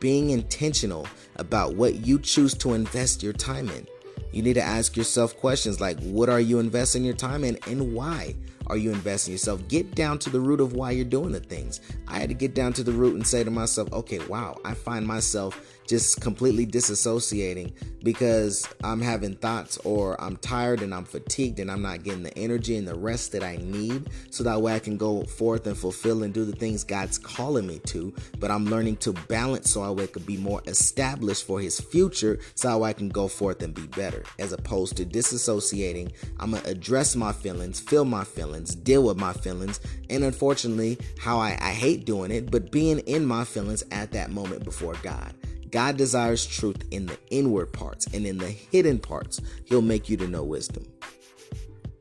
being 0.00 0.30
intentional 0.30 1.06
about 1.36 1.74
what 1.74 2.06
you 2.06 2.18
choose 2.18 2.54
to 2.54 2.74
invest 2.74 3.22
your 3.22 3.32
time 3.32 3.68
in. 3.70 3.86
You 4.32 4.42
need 4.42 4.54
to 4.54 4.62
ask 4.62 4.96
yourself 4.96 5.36
questions 5.36 5.80
like 5.80 5.98
what 6.00 6.28
are 6.28 6.40
you 6.40 6.58
investing 6.58 7.04
your 7.04 7.14
time 7.14 7.44
in 7.44 7.58
and 7.66 7.94
why 7.94 8.34
are 8.68 8.76
you 8.76 8.92
investing 8.92 9.32
yourself? 9.32 9.66
Get 9.68 9.94
down 9.94 10.18
to 10.20 10.30
the 10.30 10.40
root 10.40 10.60
of 10.60 10.72
why 10.74 10.90
you're 10.92 11.04
doing 11.04 11.32
the 11.32 11.40
things. 11.40 11.80
I 12.06 12.18
had 12.18 12.28
to 12.28 12.34
get 12.34 12.54
down 12.54 12.72
to 12.74 12.82
the 12.82 12.92
root 12.92 13.14
and 13.14 13.26
say 13.26 13.44
to 13.44 13.50
myself, 13.50 13.92
okay, 13.92 14.18
wow, 14.26 14.58
I 14.64 14.74
find 14.74 15.06
myself 15.06 15.77
just 15.88 16.20
completely 16.20 16.66
disassociating 16.66 17.72
because 18.04 18.68
I'm 18.84 19.00
having 19.00 19.34
thoughts 19.36 19.78
or 19.78 20.20
I'm 20.20 20.36
tired 20.36 20.82
and 20.82 20.94
I'm 20.94 21.04
fatigued 21.04 21.58
and 21.58 21.70
I'm 21.70 21.82
not 21.82 22.04
getting 22.04 22.22
the 22.22 22.36
energy 22.38 22.76
and 22.76 22.86
the 22.86 22.94
rest 22.94 23.32
that 23.32 23.42
I 23.42 23.56
need 23.56 24.10
so 24.30 24.44
that 24.44 24.60
way 24.60 24.74
I 24.74 24.78
can 24.78 24.96
go 24.96 25.24
forth 25.24 25.66
and 25.66 25.76
fulfill 25.76 26.22
and 26.22 26.32
do 26.32 26.44
the 26.44 26.54
things 26.54 26.84
God's 26.84 27.18
calling 27.18 27.66
me 27.66 27.78
to. 27.86 28.12
But 28.38 28.50
I'm 28.50 28.66
learning 28.66 28.96
to 28.98 29.12
balance 29.12 29.70
so 29.70 29.82
I 29.98 30.06
can 30.06 30.22
be 30.22 30.36
more 30.36 30.62
established 30.66 31.46
for 31.46 31.60
His 31.60 31.80
future 31.80 32.38
so 32.54 32.82
I 32.82 32.92
can 32.92 33.08
go 33.08 33.26
forth 33.26 33.62
and 33.62 33.74
be 33.74 33.86
better 33.86 34.22
as 34.38 34.52
opposed 34.52 34.96
to 34.98 35.06
disassociating. 35.06 36.12
I'm 36.38 36.52
to 36.52 36.68
address 36.68 37.16
my 37.16 37.32
feelings, 37.32 37.80
feel 37.80 38.04
my 38.04 38.24
feelings, 38.24 38.74
deal 38.74 39.02
with 39.02 39.16
my 39.16 39.32
feelings, 39.32 39.80
and 40.10 40.24
unfortunately, 40.24 40.98
how 41.18 41.38
I, 41.38 41.50
I 41.60 41.72
hate 41.72 42.04
doing 42.04 42.30
it, 42.30 42.50
but 42.50 42.70
being 42.70 43.00
in 43.00 43.24
my 43.24 43.44
feelings 43.44 43.84
at 43.90 44.12
that 44.12 44.30
moment 44.30 44.64
before 44.64 44.94
God. 45.02 45.34
God 45.70 45.96
desires 45.96 46.46
truth 46.46 46.82
in 46.90 47.06
the 47.06 47.18
inward 47.30 47.72
parts, 47.72 48.06
and 48.12 48.26
in 48.26 48.38
the 48.38 48.48
hidden 48.48 48.98
parts, 48.98 49.40
He'll 49.64 49.82
make 49.82 50.08
you 50.08 50.16
to 50.18 50.28
know 50.28 50.42
wisdom. 50.42 50.84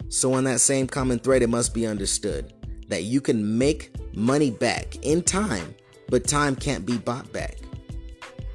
So, 0.09 0.33
on 0.33 0.45
that 0.45 0.61
same 0.61 0.87
common 0.87 1.19
thread, 1.19 1.41
it 1.41 1.49
must 1.49 1.73
be 1.73 1.85
understood 1.85 2.53
that 2.87 3.03
you 3.03 3.21
can 3.21 3.57
make 3.57 3.91
money 4.15 4.51
back 4.51 4.95
in 5.01 5.21
time, 5.21 5.75
but 6.09 6.27
time 6.27 6.55
can't 6.55 6.85
be 6.85 6.97
bought 6.97 7.31
back. 7.33 7.57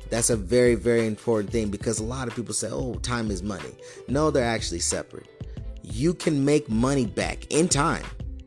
That's 0.08 0.30
a 0.30 0.36
very, 0.36 0.74
very 0.74 1.06
important 1.06 1.50
thing 1.50 1.70
because 1.70 1.98
a 1.98 2.04
lot 2.04 2.28
of 2.28 2.34
people 2.34 2.52
say, 2.52 2.68
oh, 2.70 2.94
time 2.96 3.30
is 3.30 3.42
money. 3.42 3.70
No, 4.08 4.30
they're 4.30 4.44
actually 4.44 4.80
separate. 4.80 5.26
You 5.82 6.12
can 6.12 6.44
make 6.44 6.68
money 6.68 7.06
back 7.06 7.46
in 7.50 7.68
time, 7.68 8.04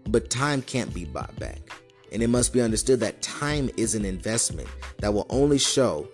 but 0.10 0.30
time 0.30 0.62
can't 0.62 0.94
be 0.94 1.06
bought 1.06 1.36
back. 1.40 1.60
And 2.12 2.22
it 2.22 2.28
must 2.28 2.54
be 2.54 2.62
understood 2.62 3.00
that 3.00 3.22
time 3.22 3.70
is 3.78 3.96
an 3.96 4.06
investment 4.06 4.70
that 5.00 5.14
will 5.14 5.26
only 5.30 5.58
show 5.58 6.08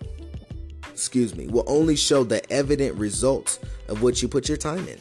excuse 0.92 1.34
me, 1.34 1.48
will 1.48 1.64
only 1.66 1.96
show 1.96 2.24
the 2.24 2.50
evident 2.52 2.96
results 2.96 3.58
of 3.88 4.02
what 4.02 4.22
you 4.22 4.28
put 4.28 4.48
your 4.48 4.58
time 4.58 4.86
in. 4.88 4.98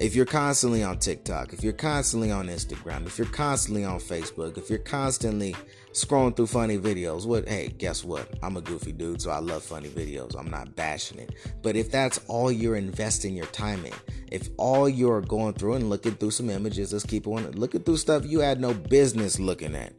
If 0.00 0.14
you're 0.14 0.24
constantly 0.24 0.82
on 0.82 0.98
TikTok, 0.98 1.52
if 1.52 1.62
you're 1.62 1.74
constantly 1.74 2.30
on 2.30 2.48
Instagram, 2.48 3.06
if 3.06 3.18
you're 3.18 3.26
constantly 3.26 3.84
on 3.84 3.98
Facebook, 3.98 4.56
if 4.56 4.70
you're 4.70 4.78
constantly 4.78 5.54
scrolling 5.92 6.34
through 6.34 6.46
funny 6.46 6.78
videos, 6.78 7.26
what 7.26 7.46
hey, 7.46 7.68
guess 7.76 8.02
what? 8.02 8.26
I'm 8.42 8.56
a 8.56 8.62
goofy 8.62 8.92
dude, 8.92 9.20
so 9.20 9.30
I 9.30 9.40
love 9.40 9.62
funny 9.62 9.90
videos. 9.90 10.34
I'm 10.38 10.50
not 10.50 10.74
bashing 10.74 11.18
it. 11.18 11.34
But 11.60 11.76
if 11.76 11.90
that's 11.90 12.18
all 12.28 12.50
you're 12.50 12.76
investing 12.76 13.36
your 13.36 13.46
time 13.46 13.84
in, 13.84 13.92
if 14.32 14.48
all 14.56 14.88
you're 14.88 15.20
going 15.20 15.52
through 15.52 15.74
and 15.74 15.90
looking 15.90 16.14
through 16.14 16.30
some 16.30 16.48
images, 16.48 16.94
let's 16.94 17.04
keep 17.04 17.26
on 17.26 17.50
looking 17.52 17.82
through 17.82 17.98
stuff 17.98 18.24
you 18.24 18.40
had 18.40 18.58
no 18.58 18.72
business 18.72 19.38
looking 19.38 19.74
at. 19.74 19.92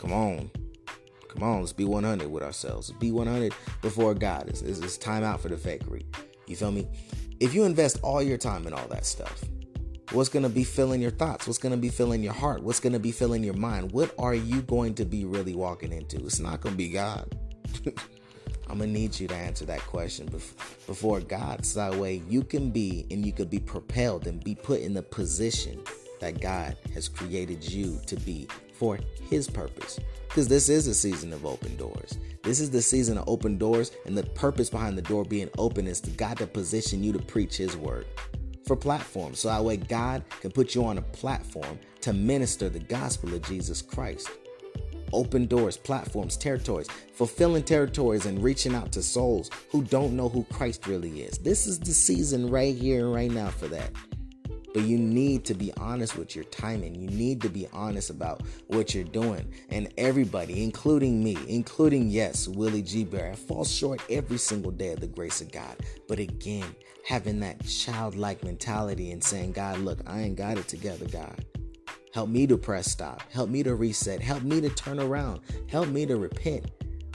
Come 0.00 0.12
on. 0.12 0.50
Come 1.36 1.48
on, 1.48 1.60
let's 1.60 1.72
be 1.74 1.84
100 1.84 2.30
with 2.30 2.42
ourselves. 2.42 2.90
Be 2.92 3.12
100 3.12 3.52
before 3.82 4.14
God. 4.14 4.48
It's, 4.48 4.62
it's, 4.62 4.78
it's 4.78 4.96
time 4.96 5.22
out 5.22 5.40
for 5.40 5.48
the 5.48 5.56
fakery. 5.56 6.04
You 6.46 6.56
feel 6.56 6.72
me? 6.72 6.88
If 7.40 7.52
you 7.52 7.64
invest 7.64 7.98
all 8.02 8.22
your 8.22 8.38
time 8.38 8.66
in 8.66 8.72
all 8.72 8.88
that 8.88 9.04
stuff, 9.04 9.44
what's 10.12 10.30
going 10.30 10.44
to 10.44 10.48
be 10.48 10.64
filling 10.64 11.02
your 11.02 11.10
thoughts? 11.10 11.46
What's 11.46 11.58
going 11.58 11.72
to 11.72 11.78
be 11.78 11.90
filling 11.90 12.22
your 12.22 12.32
heart? 12.32 12.62
What's 12.62 12.80
going 12.80 12.94
to 12.94 12.98
be 12.98 13.12
filling 13.12 13.44
your 13.44 13.54
mind? 13.54 13.92
What 13.92 14.14
are 14.18 14.34
you 14.34 14.62
going 14.62 14.94
to 14.94 15.04
be 15.04 15.26
really 15.26 15.54
walking 15.54 15.92
into? 15.92 16.16
It's 16.24 16.40
not 16.40 16.62
going 16.62 16.72
to 16.72 16.78
be 16.78 16.88
God. 16.88 17.30
I'm 18.68 18.78
going 18.78 18.92
to 18.94 18.98
need 18.98 19.20
you 19.20 19.28
to 19.28 19.34
answer 19.34 19.66
that 19.66 19.80
question 19.80 20.26
before 20.26 21.20
God 21.20 21.66
so 21.66 21.80
that 21.80 21.98
way 21.98 22.22
you 22.30 22.42
can 22.42 22.70
be 22.70 23.06
and 23.10 23.24
you 23.26 23.32
can 23.32 23.48
be 23.48 23.60
propelled 23.60 24.26
and 24.26 24.42
be 24.42 24.54
put 24.54 24.80
in 24.80 24.94
the 24.94 25.02
position 25.02 25.82
that 26.20 26.40
God 26.40 26.76
has 26.94 27.08
created 27.08 27.62
you 27.62 28.00
to 28.06 28.16
be 28.16 28.48
for 28.78 28.98
His 29.28 29.48
purpose. 29.48 29.98
Because 30.28 30.48
this 30.48 30.68
is 30.68 30.86
a 30.86 30.94
season 30.94 31.32
of 31.32 31.46
open 31.46 31.76
doors. 31.76 32.18
This 32.42 32.60
is 32.60 32.70
the 32.70 32.82
season 32.82 33.18
of 33.18 33.28
open 33.28 33.58
doors, 33.58 33.90
and 34.04 34.16
the 34.16 34.22
purpose 34.22 34.70
behind 34.70 34.96
the 34.96 35.02
door 35.02 35.24
being 35.24 35.50
open 35.58 35.86
is 35.86 36.00
to 36.02 36.10
God 36.10 36.38
to 36.38 36.46
position 36.46 37.02
you 37.02 37.12
to 37.12 37.18
preach 37.18 37.56
His 37.56 37.76
word 37.76 38.06
for 38.66 38.76
platforms. 38.76 39.40
So 39.40 39.48
that 39.48 39.64
way, 39.64 39.76
God 39.76 40.24
can 40.40 40.50
put 40.50 40.74
you 40.74 40.84
on 40.84 40.98
a 40.98 41.02
platform 41.02 41.78
to 42.02 42.12
minister 42.12 42.68
the 42.68 42.80
gospel 42.80 43.34
of 43.34 43.42
Jesus 43.42 43.80
Christ. 43.80 44.28
Open 45.12 45.46
doors, 45.46 45.76
platforms, 45.76 46.36
territories, 46.36 46.88
fulfilling 47.14 47.62
territories, 47.62 48.26
and 48.26 48.42
reaching 48.42 48.74
out 48.74 48.92
to 48.92 49.02
souls 49.02 49.50
who 49.70 49.82
don't 49.84 50.16
know 50.16 50.28
who 50.28 50.44
Christ 50.52 50.86
really 50.86 51.22
is. 51.22 51.38
This 51.38 51.66
is 51.66 51.78
the 51.78 51.94
season 51.94 52.50
right 52.50 52.76
here 52.76 53.06
and 53.06 53.14
right 53.14 53.30
now 53.30 53.48
for 53.48 53.68
that. 53.68 53.90
But 54.76 54.84
you 54.84 54.98
need 54.98 55.46
to 55.46 55.54
be 55.54 55.72
honest 55.78 56.18
with 56.18 56.36
your 56.36 56.44
timing. 56.44 56.94
You 56.94 57.08
need 57.08 57.40
to 57.40 57.48
be 57.48 57.66
honest 57.72 58.10
about 58.10 58.42
what 58.66 58.94
you're 58.94 59.04
doing. 59.04 59.50
And 59.70 59.90
everybody, 59.96 60.62
including 60.62 61.24
me, 61.24 61.38
including, 61.48 62.10
yes, 62.10 62.46
Willie 62.46 62.82
G. 62.82 63.02
Berry, 63.02 63.34
falls 63.36 63.72
short 63.72 64.02
every 64.10 64.36
single 64.36 64.70
day 64.70 64.92
of 64.92 65.00
the 65.00 65.06
grace 65.06 65.40
of 65.40 65.50
God. 65.50 65.78
But 66.06 66.18
again, 66.18 66.66
having 67.06 67.40
that 67.40 67.64
childlike 67.66 68.44
mentality 68.44 69.12
and 69.12 69.24
saying, 69.24 69.52
God, 69.52 69.78
look, 69.78 70.00
I 70.06 70.20
ain't 70.20 70.36
got 70.36 70.58
it 70.58 70.68
together, 70.68 71.06
God. 71.06 71.42
Help 72.12 72.28
me 72.28 72.46
to 72.46 72.58
press 72.58 72.92
stop. 72.92 73.22
Help 73.32 73.48
me 73.48 73.62
to 73.62 73.74
reset. 73.76 74.20
Help 74.20 74.42
me 74.42 74.60
to 74.60 74.68
turn 74.68 75.00
around. 75.00 75.40
Help 75.70 75.88
me 75.88 76.04
to 76.04 76.18
repent, 76.18 76.70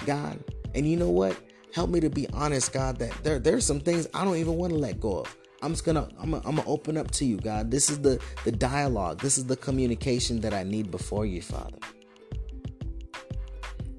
God. 0.07 0.43
And 0.73 0.89
you 0.89 0.97
know 0.97 1.11
what? 1.11 1.37
Help 1.75 1.91
me 1.91 1.99
to 1.99 2.09
be 2.09 2.27
honest, 2.29 2.73
God, 2.73 2.97
that 2.97 3.13
there, 3.23 3.37
there's 3.37 3.67
some 3.67 3.81
things 3.81 4.07
I 4.15 4.23
don't 4.25 4.37
even 4.37 4.55
want 4.55 4.73
to 4.73 4.79
let 4.79 4.99
go 4.99 5.19
of. 5.19 5.37
I'm 5.61 5.71
just 5.71 5.85
gonna 5.85 6.07
I'm 6.19 6.31
gonna, 6.31 6.47
I'm 6.47 6.55
gonna 6.55 6.67
open 6.67 6.97
up 6.97 7.11
to 7.11 7.25
you, 7.25 7.37
God. 7.37 7.69
This 7.69 7.89
is 7.89 8.01
the 8.01 8.19
the 8.43 8.51
dialogue. 8.51 9.19
This 9.19 9.37
is 9.37 9.45
the 9.45 9.55
communication 9.57 10.41
that 10.41 10.53
I 10.53 10.63
need 10.63 10.89
before 10.89 11.25
you, 11.25 11.41
Father. 11.41 11.77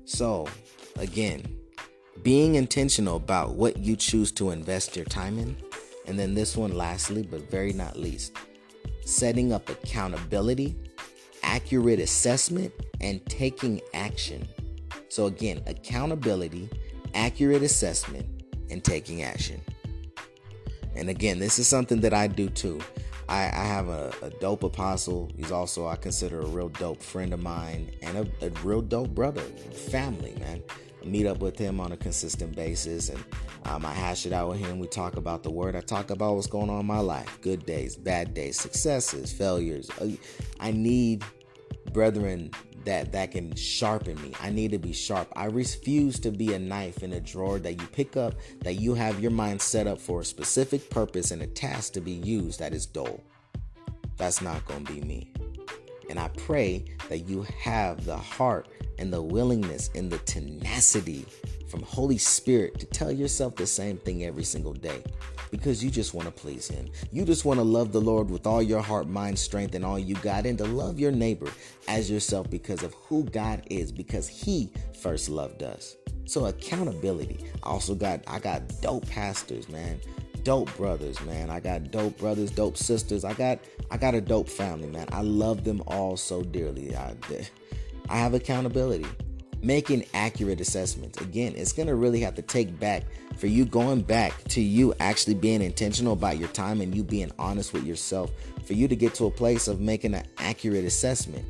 So, 0.05 0.47
again, 0.99 1.57
being 2.23 2.57
intentional 2.57 3.17
about 3.17 3.55
what 3.55 3.79
you 3.79 3.97
choose 3.97 4.31
to 4.33 4.51
invest 4.51 4.97
your 4.97 5.05
time 5.07 5.39
in, 5.39 5.57
and 6.07 6.19
then 6.19 6.35
this 6.35 6.57
one, 6.57 6.77
lastly, 6.77 7.23
but 7.23 7.51
very 7.51 7.73
not 7.73 7.97
least, 7.97 8.37
setting 9.05 9.53
up 9.53 9.69
accountability, 9.69 10.77
accurate 11.43 11.99
assessment, 11.99 12.73
and 13.01 13.25
taking 13.27 13.81
action. 13.95 14.47
So 15.09 15.27
again, 15.27 15.63
accountability, 15.67 16.69
accurate 17.15 17.63
assessment, 17.63 18.27
and 18.71 18.83
taking 18.83 19.23
action. 19.23 19.61
And 20.95 21.09
again, 21.09 21.39
this 21.39 21.59
is 21.59 21.67
something 21.67 22.01
that 22.01 22.15
I 22.15 22.27
do 22.27 22.49
too. 22.49 22.81
I, 23.29 23.45
I 23.45 23.65
have 23.65 23.89
a, 23.89 24.13
a, 24.23 24.31
dope 24.31 24.63
apostle. 24.63 25.31
He's 25.37 25.53
also, 25.53 25.87
I 25.87 25.97
consider, 25.97 26.41
a 26.41 26.47
real 26.47 26.69
dope 26.69 27.03
friend 27.03 27.33
of 27.33 27.41
mine 27.41 27.91
and 28.03 28.19
a, 28.19 28.47
a 28.47 28.51
real 28.63 28.83
dope 28.83 29.11
brother, 29.11 29.41
family, 29.41 30.35
man. 30.39 30.63
I 31.03 31.07
meet 31.07 31.27
up 31.27 31.39
with 31.39 31.59
him 31.59 31.81
on 31.81 31.93
a 31.93 31.97
consistent 31.97 32.55
basis 32.55 33.09
and 33.09 33.25
um, 33.65 33.87
I 33.87 33.93
hash 33.93 34.27
it 34.27 34.33
out 34.33 34.51
with 34.51 34.59
him. 34.59 34.79
We 34.79 34.87
talk 34.87 35.17
about 35.17 35.43
the 35.43 35.51
word. 35.51 35.77
I 35.77 35.81
talk 35.81 36.11
about 36.11 36.35
what's 36.35 36.47
going 36.47 36.69
on 36.69 36.81
in 36.81 36.87
my 36.87 36.99
life 36.99 37.39
good 37.41 37.65
days, 37.65 37.97
bad 37.97 38.35
days, 38.35 38.61
successes, 38.61 39.33
failures. 39.33 39.91
Uh, 40.01 40.09
I 40.61 40.73
need 40.73 41.25
brethren 41.93 42.51
that 42.85 43.13
that 43.13 43.31
can 43.31 43.55
sharpen 43.55 44.21
me. 44.23 44.33
I 44.41 44.51
need 44.51 44.73
to 44.73 44.79
be 44.79 44.93
sharp. 44.93 45.33
I 45.35 45.47
refuse 45.47 46.19
to 46.21 46.31
be 46.31 46.55
a 46.55 46.59
knife 46.59 47.03
in 47.03 47.13
a 47.13 47.21
drawer 47.21 47.59
that 47.61 47.81
you 47.81 47.87
pick 47.89 48.17
up 48.17 48.35
that 48.61 48.75
you 48.75 48.95
have 48.95 49.21
your 49.21 49.31
mind 49.31 49.61
set 49.61 49.87
up 49.87 50.01
for 50.01 50.21
a 50.21 50.25
specific 50.25 50.91
purpose 50.91 51.31
and 51.31 51.43
a 51.43 51.47
task 51.47 51.93
to 51.95 52.01
be 52.01 52.13
used 52.13 52.61
that 52.61 52.73
is 52.73 52.87
dull. 52.87 53.21
That's 54.17 54.43
not 54.43 54.65
going 54.67 54.85
to 54.85 54.93
be 54.93 55.01
me. 55.01 55.33
And 56.11 56.19
I 56.19 56.29
pray 56.29 56.85
that 57.09 57.21
you 57.21 57.47
have 57.61 58.05
the 58.05 58.17
heart 58.17 58.69
and 58.99 59.13
the 59.13 59.23
willingness 59.23 59.91
and 59.95 60.11
the 60.11 60.19
tenacity 60.19 61.27
from 61.73 61.83
Holy 61.85 62.19
Spirit 62.19 62.79
to 62.81 62.87
tell 62.87 63.11
yourself 63.11 63.57
the 63.57 63.67
same 63.67 63.97
thing 63.97 64.25
every 64.25 64.45
single 64.45 64.75
day 64.75 65.03
because 65.51 65.83
you 65.83 65.91
just 65.91 66.13
want 66.13 66.27
to 66.27 66.33
please 66.33 66.69
Him. 66.69 66.91
You 67.11 67.25
just 67.25 67.47
want 67.47 67.59
to 67.61 67.65
love 67.65 67.93
the 67.93 68.01
Lord 68.01 68.31
with 68.31 68.47
all 68.47 68.63
your 68.63 68.83
heart, 68.83 69.09
mind, 69.09 69.39
strength, 69.39 69.75
and 69.75 69.83
all 69.83 69.99
you 69.99 70.15
got, 70.17 70.45
and 70.45 70.59
to 70.59 70.67
love 70.67 71.01
your 71.01 71.13
neighbor 71.13 71.51
as 71.89 72.11
yourself 72.11 72.51
because 72.51 72.83
of 72.83 72.93
who 72.93 73.25
God 73.25 73.63
is, 73.71 73.91
because 73.91 74.29
He 74.29 74.71
first 75.01 75.31
loved 75.31 75.63
us. 75.63 75.97
So 76.27 76.45
accountability. 76.45 77.39
I 77.63 77.71
also 77.71 77.95
got 77.95 78.21
I 78.27 78.39
got 78.39 78.63
dope 78.83 79.09
pastors, 79.09 79.67
man. 79.71 79.99
Dope 80.43 80.77
brothers, 80.77 81.23
man. 81.23 81.49
I 81.49 81.59
got 81.61 81.91
dope 81.91 82.19
brothers, 82.19 82.51
dope 82.51 82.77
sisters. 82.77 83.25
I 83.25 83.33
got 83.33 83.61
I 83.91 83.97
got 83.97 84.15
a 84.15 84.21
dope 84.21 84.49
family, 84.49 84.89
man. 84.89 85.09
I 85.11 85.23
love 85.23 85.65
them 85.65 85.83
all 85.87 86.19
so 86.19 86.43
dearly. 86.43 86.95
I 86.95 87.15
I 88.11 88.19
have 88.19 88.35
accountability 88.35 89.07
making 89.63 90.05
accurate 90.13 90.61
assessments. 90.61 91.21
Again, 91.21 91.55
it's 91.57 91.73
going 91.73 91.87
to 91.87 91.95
really 91.95 92.21
have 92.21 92.35
to 92.35 92.43
take 92.43 92.79
back 92.79 93.05
for 93.37 93.47
you 93.47 93.65
going 93.65 94.03
back 94.03 94.45
to 94.49 94.61
you 94.61 94.93
actually 95.01 95.35
being 95.35 95.63
intentional 95.63 96.13
about 96.13 96.39
your 96.39 96.49
time 96.49 96.81
and 96.81 96.95
you 96.95 97.03
being 97.05 97.31
honest 97.39 97.73
with 97.73 97.85
yourself 97.85 98.31
for 98.65 98.75
you 98.75 98.89
to 98.89 98.97
get 98.97 99.15
to 99.15 99.27
a 99.27 99.31
place 99.31 99.69
of 99.69 99.81
making 99.81 100.15
an 100.15 100.25
accurate 100.39 100.85
assessment 100.85 101.45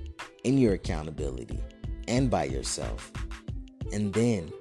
in 0.45 0.59
your 0.59 0.75
accountability 0.75 1.59
and 2.09 2.31
by 2.31 2.45
yourself. 2.45 3.11
And 3.92 4.12
then 4.12 4.52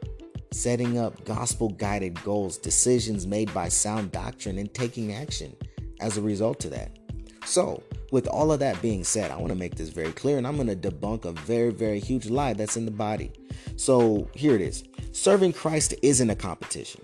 setting 0.51 0.97
up 0.97 1.23
gospel 1.25 1.69
guided 1.69 2.21
goals, 2.23 2.57
decisions 2.57 3.25
made 3.25 3.53
by 3.53 3.69
sound 3.69 4.11
doctrine, 4.11 4.57
and 4.57 4.73
taking 4.73 5.13
action 5.13 5.55
as 5.99 6.17
a 6.17 6.21
result 6.21 6.65
of 6.65 6.71
that. 6.71 6.97
So, 7.45 7.83
with 8.11 8.27
all 8.27 8.51
of 8.51 8.59
that 8.59 8.81
being 8.81 9.03
said, 9.03 9.31
I 9.31 9.37
want 9.37 9.49
to 9.49 9.55
make 9.55 9.75
this 9.75 9.89
very 9.89 10.11
clear 10.11 10.37
and 10.37 10.45
I'm 10.45 10.57
going 10.57 10.67
to 10.67 10.75
debunk 10.75 11.25
a 11.25 11.31
very, 11.31 11.71
very 11.71 11.99
huge 11.99 12.29
lie 12.29 12.53
that's 12.53 12.77
in 12.77 12.85
the 12.85 12.91
body. 12.91 13.31
So 13.77 14.29
here 14.35 14.55
it 14.55 14.61
is 14.61 14.83
Serving 15.13 15.53
Christ 15.53 15.93
isn't 16.01 16.29
a 16.29 16.35
competition. 16.35 17.01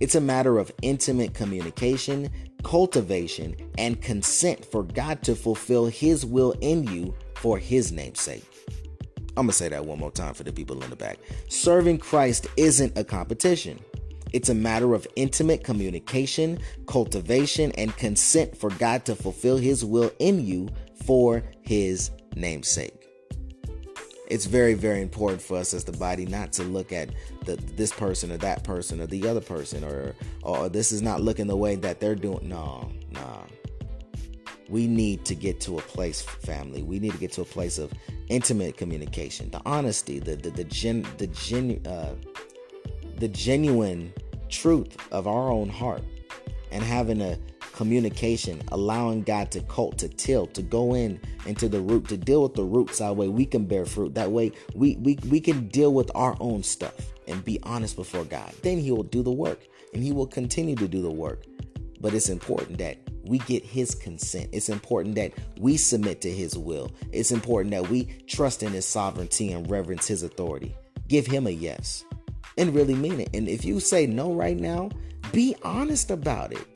It's 0.00 0.14
a 0.14 0.20
matter 0.20 0.58
of 0.58 0.72
intimate 0.82 1.32
communication, 1.32 2.30
cultivation, 2.62 3.56
and 3.78 4.00
consent 4.02 4.64
for 4.64 4.82
God 4.82 5.22
to 5.22 5.34
fulfill 5.34 5.86
His 5.86 6.26
will 6.26 6.52
in 6.60 6.84
you 6.84 7.14
for 7.36 7.58
His 7.58 7.92
name's 7.92 8.20
sake. 8.20 8.44
I'm 9.38 9.44
going 9.44 9.48
to 9.48 9.52
say 9.52 9.68
that 9.68 9.84
one 9.84 9.98
more 9.98 10.10
time 10.10 10.34
for 10.34 10.44
the 10.44 10.52
people 10.52 10.82
in 10.82 10.90
the 10.90 10.96
back. 10.96 11.18
Serving 11.48 11.98
Christ 11.98 12.46
isn't 12.56 12.96
a 12.96 13.04
competition. 13.04 13.78
It's 14.32 14.48
a 14.48 14.54
matter 14.54 14.94
of 14.94 15.06
intimate 15.16 15.64
communication, 15.64 16.58
cultivation, 16.86 17.72
and 17.72 17.96
consent 17.96 18.56
for 18.56 18.70
God 18.70 19.04
to 19.06 19.14
fulfill 19.14 19.56
His 19.56 19.84
will 19.84 20.10
in 20.18 20.44
you 20.44 20.68
for 21.04 21.42
His 21.62 22.10
namesake. 22.34 23.06
It's 24.28 24.46
very, 24.46 24.74
very 24.74 25.02
important 25.02 25.40
for 25.40 25.56
us 25.56 25.72
as 25.72 25.84
the 25.84 25.92
body 25.92 26.26
not 26.26 26.52
to 26.54 26.64
look 26.64 26.92
at 26.92 27.10
the, 27.44 27.56
this 27.76 27.92
person 27.92 28.32
or 28.32 28.36
that 28.38 28.64
person 28.64 29.00
or 29.00 29.06
the 29.06 29.28
other 29.28 29.40
person 29.40 29.84
or 29.84 30.14
or 30.42 30.68
this 30.68 30.90
is 30.90 31.00
not 31.00 31.20
looking 31.20 31.46
the 31.46 31.56
way 31.56 31.76
that 31.76 32.00
they're 32.00 32.16
doing. 32.16 32.48
No, 32.48 32.90
no. 33.12 33.46
We 34.68 34.88
need 34.88 35.24
to 35.26 35.36
get 35.36 35.60
to 35.60 35.78
a 35.78 35.82
place, 35.82 36.22
family. 36.22 36.82
We 36.82 36.98
need 36.98 37.12
to 37.12 37.18
get 37.18 37.30
to 37.32 37.42
a 37.42 37.44
place 37.44 37.78
of 37.78 37.92
intimate 38.28 38.76
communication, 38.76 39.48
the 39.50 39.62
honesty, 39.64 40.18
the 40.18 40.34
the 40.34 40.50
the 40.50 40.64
gen, 40.64 41.06
the 41.18 41.28
gen, 41.28 41.80
uh, 41.86 42.14
the 43.18 43.28
genuine 43.28 44.12
truth 44.48 44.96
of 45.12 45.26
our 45.26 45.50
own 45.50 45.68
heart 45.68 46.02
and 46.70 46.82
having 46.82 47.20
a 47.20 47.38
communication, 47.72 48.60
allowing 48.68 49.22
God 49.22 49.50
to 49.52 49.60
cult, 49.62 49.98
to 49.98 50.08
till, 50.08 50.46
to 50.48 50.62
go 50.62 50.94
in 50.94 51.20
into 51.44 51.68
the 51.68 51.80
root, 51.80 52.08
to 52.08 52.16
deal 52.16 52.42
with 52.42 52.54
the 52.54 52.64
roots. 52.64 52.98
That 52.98 53.16
way 53.16 53.28
we 53.28 53.44
can 53.44 53.66
bear 53.66 53.84
fruit. 53.84 54.14
That 54.14 54.32
way 54.32 54.52
we 54.74 54.96
we, 54.96 55.18
we 55.28 55.40
can 55.40 55.68
deal 55.68 55.92
with 55.92 56.10
our 56.14 56.36
own 56.40 56.62
stuff 56.62 56.94
and 57.28 57.44
be 57.44 57.60
honest 57.62 57.96
before 57.96 58.24
God. 58.24 58.52
Then 58.62 58.78
He 58.78 58.90
will 58.90 59.02
do 59.02 59.22
the 59.22 59.32
work 59.32 59.60
and 59.92 60.02
He 60.02 60.12
will 60.12 60.26
continue 60.26 60.74
to 60.76 60.88
do 60.88 61.02
the 61.02 61.10
work. 61.10 61.44
But 62.00 62.14
it's 62.14 62.28
important 62.28 62.78
that 62.78 62.98
we 63.24 63.38
get 63.40 63.64
His 63.64 63.94
consent. 63.94 64.48
It's 64.52 64.68
important 64.68 65.14
that 65.16 65.32
we 65.58 65.76
submit 65.76 66.20
to 66.22 66.30
His 66.30 66.56
will. 66.56 66.90
It's 67.12 67.30
important 67.30 67.72
that 67.72 67.88
we 67.88 68.04
trust 68.26 68.62
in 68.62 68.72
His 68.72 68.86
sovereignty 68.86 69.52
and 69.52 69.70
reverence 69.70 70.06
His 70.06 70.22
authority. 70.22 70.74
Give 71.08 71.26
Him 71.26 71.46
a 71.46 71.50
yes 71.50 72.04
and 72.56 72.74
really 72.74 72.94
mean 72.94 73.20
it. 73.20 73.30
And 73.34 73.48
if 73.48 73.64
you 73.64 73.80
say 73.80 74.06
no 74.06 74.32
right 74.32 74.58
now, 74.58 74.90
be 75.32 75.56
honest 75.62 76.10
about 76.10 76.52
it. 76.52 76.66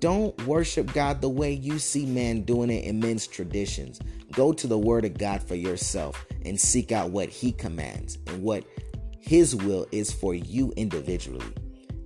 Don't 0.00 0.40
worship 0.46 0.92
God 0.92 1.20
the 1.20 1.28
way 1.28 1.52
you 1.52 1.78
see 1.78 2.06
man 2.06 2.42
doing 2.42 2.70
it 2.70 2.84
in 2.84 3.00
men's 3.00 3.26
traditions. 3.26 4.00
Go 4.32 4.52
to 4.52 4.66
the 4.66 4.78
Word 4.78 5.04
of 5.04 5.18
God 5.18 5.42
for 5.42 5.56
yourself 5.56 6.24
and 6.44 6.60
seek 6.60 6.92
out 6.92 7.10
what 7.10 7.28
He 7.28 7.50
commands 7.50 8.18
and 8.28 8.42
what 8.42 8.64
His 9.18 9.56
will 9.56 9.86
is 9.90 10.12
for 10.12 10.34
you 10.34 10.72
individually. 10.76 11.52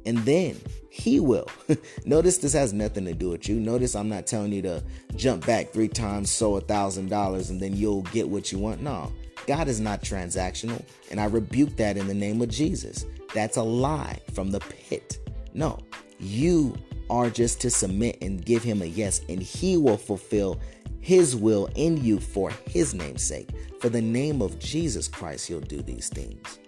And 0.07 0.19
then 0.19 0.59
He 0.89 1.21
will. 1.21 1.47
Notice 2.07 2.39
this 2.39 2.55
has 2.55 2.73
nothing 2.73 3.05
to 3.05 3.13
do 3.13 3.31
with 3.31 3.47
you. 3.49 3.57
Notice 3.57 3.95
I'm 3.95 4.09
not 4.09 4.27
telling 4.27 4.53
you 4.53 4.63
to 4.63 4.83
jump 5.15 5.45
back 5.45 5.71
three 5.71 5.89
times, 5.89 6.31
sow 6.31 6.57
a 6.57 6.61
thousand 6.63 7.11
dollars, 7.11 7.51
and 7.51 7.61
then 7.61 7.77
you'll 7.77 8.03
get 8.03 8.29
what 8.29 8.53
you 8.53 8.59
want. 8.59 8.81
No, 8.81 9.13
God 9.47 9.69
is 9.69 9.81
not 9.81 10.03
transactional, 10.03 10.83
and 11.11 11.21
I 11.21 11.25
rebuke 11.25 11.77
that 11.77 11.97
in 11.97 12.07
the 12.07 12.15
name 12.15 12.41
of 12.43 12.49
Jesus. 12.49 13.07
That's 13.35 13.57
a 13.57 13.63
lie 13.63 14.21
from 14.35 14.51
the 14.51 14.61
pit. 14.61 15.19
No, 15.55 15.79
you 16.19 16.77
are 17.11 17.31
just 17.31 17.61
to 17.61 17.71
submit 17.71 18.19
and 18.23 18.45
give 18.45 18.63
him 18.63 18.83
a 18.83 18.87
yes, 18.87 19.21
and 19.29 19.43
he 19.43 19.77
will 19.77 19.97
fulfill 19.97 20.61
his 21.01 21.35
will 21.35 21.69
in 21.75 22.03
you 22.03 22.21
for 22.21 22.51
his 22.67 22.95
name's 22.95 23.25
sake. 23.25 23.49
For 23.81 23.89
the 23.89 24.01
name 24.01 24.41
of 24.41 24.59
Jesus 24.59 25.09
Christ, 25.09 25.49
he'll 25.49 25.61
do 25.61 25.83
these 25.83 26.09
things. 26.09 26.61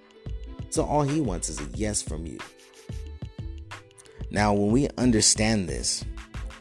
So 0.70 0.84
all 0.84 1.02
he 1.02 1.20
wants 1.20 1.48
is 1.48 1.60
a 1.60 1.68
yes 1.74 2.02
from 2.02 2.26
you. 2.26 2.38
Now, 4.30 4.52
when 4.52 4.72
we 4.72 4.88
understand 4.98 5.68
this, 5.68 6.04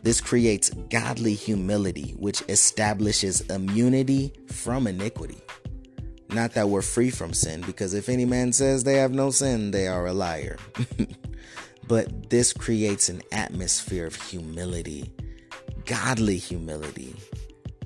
this 0.03 0.21
creates 0.21 0.69
godly 0.91 1.33
humility, 1.33 2.13
which 2.19 2.43
establishes 2.47 3.41
immunity 3.49 4.33
from 4.47 4.85
iniquity. 4.85 5.41
Not 6.33 6.53
that 6.53 6.69
we're 6.69 6.81
free 6.81 7.11
from 7.11 7.31
sin, 7.33 7.61
because 7.61 7.93
if 7.93 8.09
any 8.09 8.25
man 8.25 8.53
says 8.53 8.83
they 8.83 8.95
have 8.95 9.11
no 9.11 9.29
sin, 9.29 9.69
they 9.69 9.87
are 9.87 10.07
a 10.07 10.13
liar. 10.13 10.57
but 11.87 12.29
this 12.31 12.53
creates 12.53 13.07
an 13.09 13.21
atmosphere 13.31 14.07
of 14.07 14.15
humility, 14.15 15.11
godly 15.85 16.37
humility. 16.37 17.15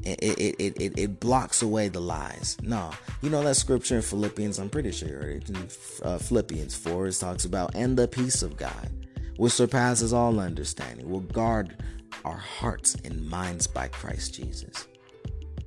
It, 0.04 0.24
it, 0.24 0.56
it, 0.60 0.82
it, 0.82 0.98
it 0.98 1.20
blocks 1.20 1.62
away 1.62 1.90
the 1.90 2.00
lies. 2.00 2.56
No, 2.62 2.92
you 3.22 3.30
know 3.30 3.44
that 3.44 3.56
scripture 3.56 3.98
in 3.98 4.02
Philippians, 4.02 4.60
I'm 4.60 4.70
pretty 4.70 4.94
sure 4.94 5.10
you 5.10 5.16
heard 5.16 5.44
it. 5.44 5.50
In 5.50 5.68
uh, 6.04 6.18
Philippians 6.18 6.74
4, 6.78 7.08
it 7.08 7.14
talks 7.16 7.44
about, 7.44 7.76
and 7.76 7.98
the 7.98 8.08
peace 8.08 8.42
of 8.42 8.56
God, 8.56 8.90
which 9.36 9.52
surpasses 9.52 10.14
all 10.14 10.40
understanding, 10.40 11.10
will 11.10 11.20
guard 11.20 11.84
our 12.24 12.38
hearts 12.38 12.96
and 13.04 13.28
minds 13.28 13.68
by 13.68 13.90
Christ 13.90 14.36
Jesus. 14.36 14.88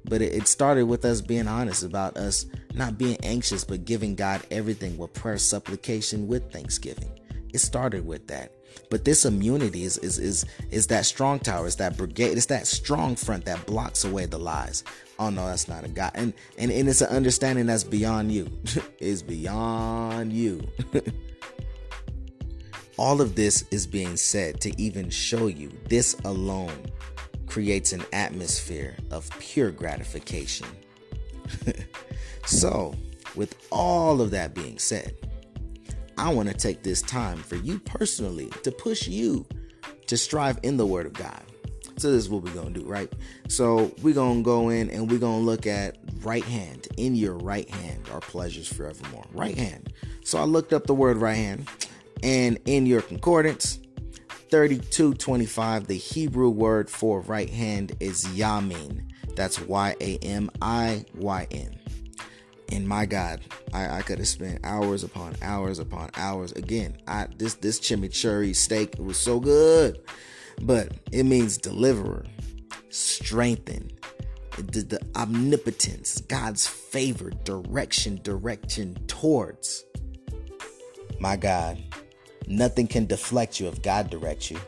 But 0.05 0.23
it, 0.23 0.49
started 0.49 0.87
with 0.87 1.05
us 1.05 1.21
being 1.21 1.47
honest 1.47 1.83
about 1.83 2.17
us 2.17 2.47
not 2.75 2.99
being 2.99 3.19
anxious, 3.23 3.65
but 3.65 3.85
giving 3.85 4.15
God 4.15 4.43
everything 4.51 4.97
with 4.97 5.13
prayer, 5.13 5.39
supplication, 5.39 6.27
with 6.27 6.51
thanksgiving. 6.53 7.11
It 7.53 7.59
started 7.59 8.07
with 8.07 8.27
that. 8.29 8.53
But 8.89 9.05
this 9.05 9.25
immunity 9.25 9.85
is 9.85 9.99
is 9.99 10.19
is 10.19 10.45
is 10.71 10.87
that 10.89 11.05
strong 11.07 11.39
tower, 11.39 11.67
it's 11.67 11.77
that 11.77 11.97
brigade, 11.97 12.37
it's 12.37 12.47
that 12.47 12.67
strong 12.67 13.17
front 13.17 13.45
that 13.45 13.67
blocks 13.67 14.05
away 14.05 14.27
the 14.27 14.39
lies. 14.39 14.85
Oh 15.19 15.31
no, 15.31 15.47
that's 15.47 15.69
not 15.69 15.85
a 15.85 15.89
God. 15.89 16.13
And 16.15 16.33
and, 16.59 16.71
and 16.71 16.89
it's 16.89 17.01
an 17.01 17.09
understanding 17.09 17.67
that's 17.67 17.85
beyond 17.85 18.33
you. 18.33 18.49
it's 18.99 19.23
beyond 19.23 20.33
you. 20.33 20.67
All 22.97 23.21
of 23.21 23.35
this 23.35 23.65
is 23.71 23.87
being 23.87 24.17
said 24.17 24.61
to 24.61 24.81
even 24.81 25.09
show 25.09 25.47
you 25.47 25.73
this 25.89 26.15
alone 26.25 26.91
creates 27.51 27.93
an 27.93 28.05
atmosphere 28.13 28.97
of 29.11 29.29
pure 29.41 29.73
gratification. 29.73 30.69
so, 32.47 32.95
with 33.35 33.57
all 33.71 34.21
of 34.21 34.31
that 34.31 34.55
being 34.55 34.79
said, 34.79 35.17
I 36.17 36.33
want 36.33 36.49
to 36.49 36.55
take 36.55 36.85
this 36.85 37.03
time 37.03 37.39
for 37.39 37.57
you 37.57 37.81
personally 37.81 38.51
to 38.63 38.71
push 38.71 39.09
you 39.09 39.45
to 40.07 40.17
strive 40.17 40.61
in 40.63 40.77
the 40.77 40.87
Word 40.87 41.07
of 41.07 41.13
God. 41.13 41.43
So, 41.97 42.13
this 42.13 42.25
is 42.25 42.31
what 42.31 42.45
we're 42.45 42.55
going 42.55 42.73
to 42.73 42.81
do, 42.81 42.87
right? 42.87 43.13
So, 43.49 43.93
we're 44.01 44.15
going 44.15 44.39
to 44.39 44.45
go 44.45 44.69
in 44.69 44.89
and 44.89 45.11
we're 45.11 45.19
going 45.19 45.41
to 45.41 45.45
look 45.45 45.67
at 45.67 45.99
right 46.23 46.45
hand. 46.45 46.87
In 46.99 47.17
your 47.17 47.35
right 47.35 47.69
hand 47.69 48.09
are 48.13 48.21
pleasures 48.21 48.73
forevermore. 48.73 49.27
Right 49.33 49.59
hand. 49.59 49.93
So, 50.25 50.39
I 50.39 50.45
looked 50.45 50.73
up 50.73 50.87
the 50.87 50.95
word 50.95 51.17
right 51.17 51.37
hand, 51.37 51.69
and 52.23 52.61
in 52.67 52.87
your 52.87 53.03
concordance, 53.03 53.80
3225, 54.51 55.87
the 55.87 55.95
Hebrew 55.95 56.51
word 56.51 56.91
for 56.91 57.21
right 57.21 57.49
hand 57.49 57.97
is 58.01 58.25
Yamin. 58.25 59.03
That's 59.37 59.61
Y 59.61 59.95
A 60.01 60.19
M 60.19 60.51
I 60.61 61.05
Y 61.15 61.47
N. 61.53 61.79
And 62.73 62.89
my 62.89 63.07
God, 63.07 63.41
I, 63.73 63.99
I 63.99 64.03
could 64.03 64.19
have 64.19 64.29
spent 64.29 64.61
hours 64.65 65.05
upon 65.05 65.37
hours 65.43 65.79
upon 65.79 66.11
hours. 66.17 66.53
Again, 66.53 66.97
I 67.07 67.29
this 67.37 67.55
this 67.55 67.79
chimichurri 67.79 68.55
steak 68.55 68.97
was 68.99 69.17
so 69.17 69.39
good, 69.39 70.01
but 70.63 70.93
it 71.13 71.25
means 71.25 71.57
deliverer, 71.57 72.27
strengthen, 72.89 73.91
the, 74.57 74.83
the 74.83 75.01
omnipotence, 75.15 76.21
God's 76.23 76.67
favor, 76.67 77.31
direction, 77.45 78.21
direction 78.23 78.97
towards. 79.07 79.85
My 81.21 81.37
God, 81.37 81.83
Nothing 82.51 82.89
can 82.89 83.07
deflect 83.07 83.61
you 83.61 83.69
if 83.69 83.81
God 83.81 84.11
directs 84.11 84.51
you. 84.51 84.59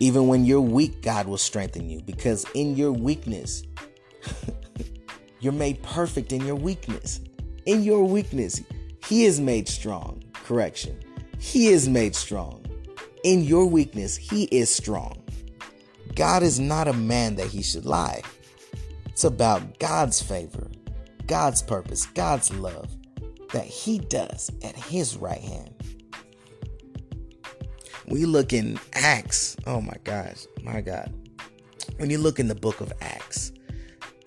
Even 0.00 0.28
when 0.28 0.46
you're 0.46 0.62
weak, 0.62 1.02
God 1.02 1.28
will 1.28 1.36
strengthen 1.36 1.90
you 1.90 2.00
because 2.00 2.46
in 2.54 2.74
your 2.74 2.90
weakness, 2.90 3.64
you're 5.40 5.52
made 5.52 5.82
perfect 5.82 6.32
in 6.32 6.46
your 6.46 6.54
weakness. 6.54 7.20
In 7.66 7.82
your 7.82 8.02
weakness, 8.02 8.62
He 9.04 9.26
is 9.26 9.38
made 9.38 9.68
strong. 9.68 10.22
Correction. 10.32 10.98
He 11.38 11.66
is 11.66 11.86
made 11.86 12.16
strong. 12.16 12.64
In 13.24 13.42
your 13.44 13.66
weakness, 13.66 14.16
He 14.16 14.44
is 14.44 14.74
strong. 14.74 15.22
God 16.14 16.42
is 16.42 16.58
not 16.58 16.88
a 16.88 16.94
man 16.94 17.34
that 17.36 17.48
He 17.48 17.60
should 17.60 17.84
lie. 17.84 18.22
It's 19.04 19.24
about 19.24 19.78
God's 19.78 20.22
favor, 20.22 20.70
God's 21.26 21.60
purpose, 21.60 22.06
God's 22.06 22.50
love 22.54 22.88
that 23.52 23.66
He 23.66 23.98
does 23.98 24.50
at 24.62 24.76
His 24.76 25.14
right 25.18 25.42
hand 25.42 25.74
we 28.10 28.24
look 28.24 28.52
in 28.52 28.78
Acts, 28.94 29.56
oh 29.66 29.80
my 29.80 29.96
gosh, 30.04 30.46
my 30.62 30.80
God. 30.80 31.12
When 31.96 32.10
you 32.10 32.18
look 32.18 32.38
in 32.38 32.48
the 32.48 32.54
book 32.54 32.80
of 32.80 32.92
Acts 33.00 33.52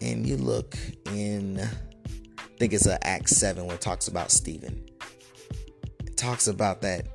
and 0.01 0.25
you 0.25 0.37
look 0.37 0.77
in, 1.07 1.59
I 1.59 2.57
think 2.59 2.73
it's 2.73 2.87
Acts 2.87 3.37
7 3.37 3.65
where 3.65 3.75
it 3.75 3.81
talks 3.81 4.07
about 4.07 4.31
Stephen, 4.31 4.83
it 6.05 6.17
talks 6.17 6.47
about 6.47 6.81
that 6.81 7.07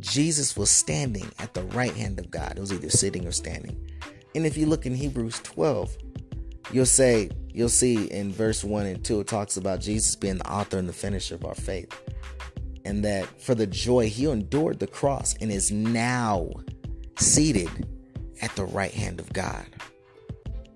Jesus 0.00 0.56
was 0.56 0.70
standing 0.70 1.30
at 1.38 1.54
the 1.54 1.62
right 1.64 1.94
hand 1.94 2.18
of 2.18 2.30
God. 2.30 2.54
It 2.56 2.60
was 2.60 2.72
either 2.72 2.90
sitting 2.90 3.26
or 3.26 3.32
standing. 3.32 3.90
And 4.34 4.44
if 4.46 4.56
you 4.56 4.66
look 4.66 4.86
in 4.86 4.94
Hebrews 4.94 5.40
12, 5.40 5.96
you'll 6.72 6.86
say, 6.86 7.30
you'll 7.52 7.68
see 7.68 8.06
in 8.06 8.32
verse 8.32 8.64
1 8.64 8.86
and 8.86 9.04
2, 9.04 9.20
it 9.20 9.26
talks 9.26 9.56
about 9.56 9.80
Jesus 9.80 10.16
being 10.16 10.38
the 10.38 10.50
author 10.50 10.78
and 10.78 10.88
the 10.88 10.92
finisher 10.92 11.36
of 11.36 11.44
our 11.44 11.54
faith. 11.54 11.92
And 12.84 13.04
that 13.04 13.26
for 13.40 13.54
the 13.54 13.66
joy 13.66 14.08
he 14.08 14.26
endured 14.26 14.78
the 14.78 14.86
cross 14.86 15.34
and 15.40 15.50
is 15.50 15.70
now 15.70 16.50
seated 17.18 17.68
at 18.42 18.54
the 18.56 18.64
right 18.64 18.92
hand 18.92 19.20
of 19.20 19.32
God. 19.32 19.66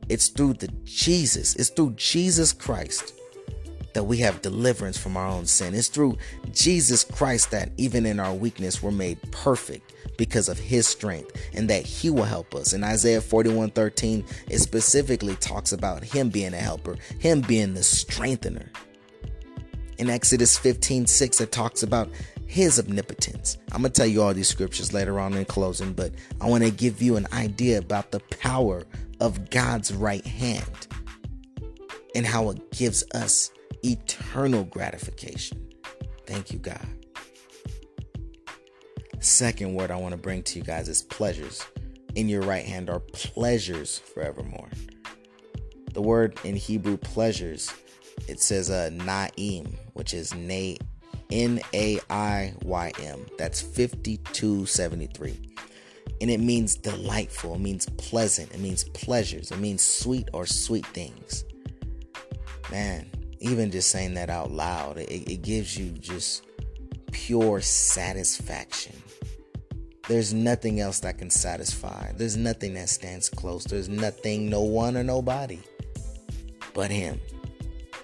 It's 0.09 0.29
through 0.29 0.55
the 0.55 0.69
Jesus, 0.85 1.55
it's 1.57 1.71
through 1.71 1.95
Jesus 1.97 2.53
Christ 2.53 3.15
that 3.95 4.05
we 4.05 4.19
have 4.19 4.43
deliverance 4.43 4.97
from 4.97 5.17
our 5.17 5.27
own 5.27 5.47
sin. 5.47 5.75
It's 5.75 5.89
through 5.89 6.19
Jesus 6.53 7.05
Christ 7.05 7.51
that 7.51 7.73
even 7.77 8.07
in 8.07 8.21
our 8.21 8.33
weakness 8.33 8.83
we're 8.83 8.91
made 8.91 9.19
perfect 9.33 9.93
because 10.17 10.49
of 10.49 10.59
his 10.59 10.87
strength 10.87 11.33
and 11.55 11.69
that 11.71 11.85
he 11.85 12.11
will 12.11 12.25
help 12.25 12.55
us. 12.55 12.73
In 12.73 12.85
Isaiah 12.85 13.21
41 13.21 13.71
13, 13.71 14.25
it 14.49 14.59
specifically 14.59 15.37
talks 15.37 15.73
about 15.73 16.05
him 16.05 16.29
being 16.29 16.55
a 16.55 16.59
helper, 16.59 16.97
him 17.19 17.41
being 17.41 17.75
the 17.75 17.83
strengthener. 17.83 18.71
In 19.99 20.09
Exodus 20.09 20.57
15 20.57 21.07
6, 21.07 21.41
it 21.41 21.53
talks 21.53 21.83
about 21.83 22.09
his 22.47 22.79
omnipotence. 22.79 23.59
I'm 23.73 23.83
going 23.83 23.93
to 23.93 23.97
tell 23.97 24.07
you 24.07 24.23
all 24.23 24.33
these 24.33 24.49
scriptures 24.49 24.93
later 24.93 25.19
on 25.21 25.35
in 25.35 25.45
closing, 25.45 25.93
but 25.93 26.13
I 26.41 26.49
want 26.49 26.65
to 26.65 26.71
give 26.71 27.03
you 27.03 27.17
an 27.17 27.27
idea 27.33 27.79
about 27.79 28.11
the 28.11 28.21
power 28.21 28.85
of 29.21 29.51
God's 29.51 29.93
right 29.93 30.27
hand 30.27 30.87
and 32.15 32.25
how 32.25 32.51
it 32.51 32.71
gives 32.73 33.05
us 33.15 33.51
eternal 33.85 34.65
gratification. 34.65 35.69
Thank 36.27 36.53
you, 36.53 36.59
God. 36.59 36.87
Second 39.21 39.75
word 39.75 39.91
I 39.91 39.97
want 39.97 40.13
to 40.13 40.19
bring 40.19 40.43
to 40.45 40.59
you 40.59 40.65
guys 40.65 40.89
is 40.89 41.03
pleasures. 41.03 41.65
In 42.15 42.29
your 42.29 42.43
right 42.43 42.65
hand 42.65 42.89
are 42.89 43.01
pleasures 43.01 43.99
forevermore. 43.99 44.71
The 45.93 46.03
word 46.03 46.39
in 46.45 46.55
Hebrew 46.55 46.97
pleasures, 46.97 47.73
it 48.27 48.41
says 48.41 48.71
uh, 48.71 48.91
naim, 48.93 49.77
which 49.95 50.15
is 50.15 50.35
na 50.35 50.75
N 51.31 51.61
A 51.75 52.01
I 52.11 52.55
Y 52.63 52.93
M. 53.03 53.27
That's 53.39 53.61
5273. 53.61 55.41
And 56.21 56.31
it 56.31 56.41
means 56.41 56.75
delightful, 56.75 57.55
it 57.55 57.61
means 57.61 57.87
pleasant, 57.97 58.53
it 58.53 58.61
means 58.61 58.85
pleasures, 58.85 59.53
it 59.53 59.59
means 59.59 59.83
sweet 59.83 60.29
or 60.33 60.47
sweet 60.47 60.87
things. 60.87 61.45
Man, 62.73 63.09
even 63.41 63.71
just 63.71 63.91
saying 63.91 64.15
that 64.15 64.29
out 64.31 64.51
loud, 64.51 64.99
it, 64.99 65.11
it 65.11 65.43
gives 65.43 65.77
you 65.77 65.91
just 65.91 66.45
pure 67.13 67.61
satisfaction. 67.61 68.97
There's 70.09 70.33
nothing 70.35 70.81
else 70.81 71.01
that 71.01 71.19
can 71.19 71.31
satisfy. 71.31 72.13
There's 72.17 72.37
nothing 72.37 72.75
that 72.75 72.89
stands 72.89 73.29
close. 73.29 73.65
There's 73.65 73.89
nothing, 73.89 74.49
no 74.49 74.63
one 74.63 74.97
or 74.97 75.05
nobody 75.05 75.61
but 76.79 76.93
Him 76.93 77.21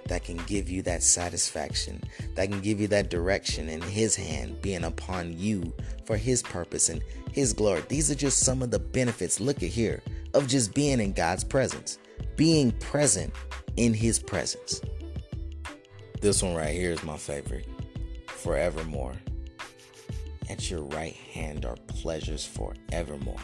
that 0.08 0.24
can 0.24 0.36
give 0.46 0.68
you 0.68 0.82
that 0.82 1.02
satisfaction, 1.02 2.02
that 2.34 2.50
can 2.50 2.60
give 2.60 2.80
you 2.80 2.88
that 2.88 3.10
direction 3.10 3.68
in 3.68 3.80
His 3.80 4.14
hand 4.14 4.60
being 4.60 4.84
upon 4.84 5.38
you 5.38 5.72
for 6.04 6.16
His 6.16 6.42
purpose 6.42 6.88
and 6.88 7.02
His 7.32 7.52
glory. 7.52 7.82
These 7.88 8.10
are 8.10 8.14
just 8.14 8.40
some 8.40 8.62
of 8.62 8.70
the 8.70 8.78
benefits, 8.78 9.40
look 9.40 9.62
at 9.62 9.68
here, 9.68 10.02
of 10.34 10.48
just 10.48 10.74
being 10.74 11.00
in 11.00 11.12
God's 11.12 11.44
presence, 11.44 11.98
being 12.36 12.72
present 12.72 13.32
in 13.76 13.94
His 13.94 14.18
presence. 14.18 14.80
This 16.20 16.42
one 16.42 16.54
right 16.54 16.74
here 16.74 16.92
is 16.92 17.02
my 17.02 17.16
favorite 17.16 17.66
forevermore. 18.26 19.14
At 20.50 20.70
your 20.70 20.82
right 20.82 21.14
hand 21.32 21.64
are 21.64 21.76
pleasures 21.86 22.44
forevermore. 22.44 23.40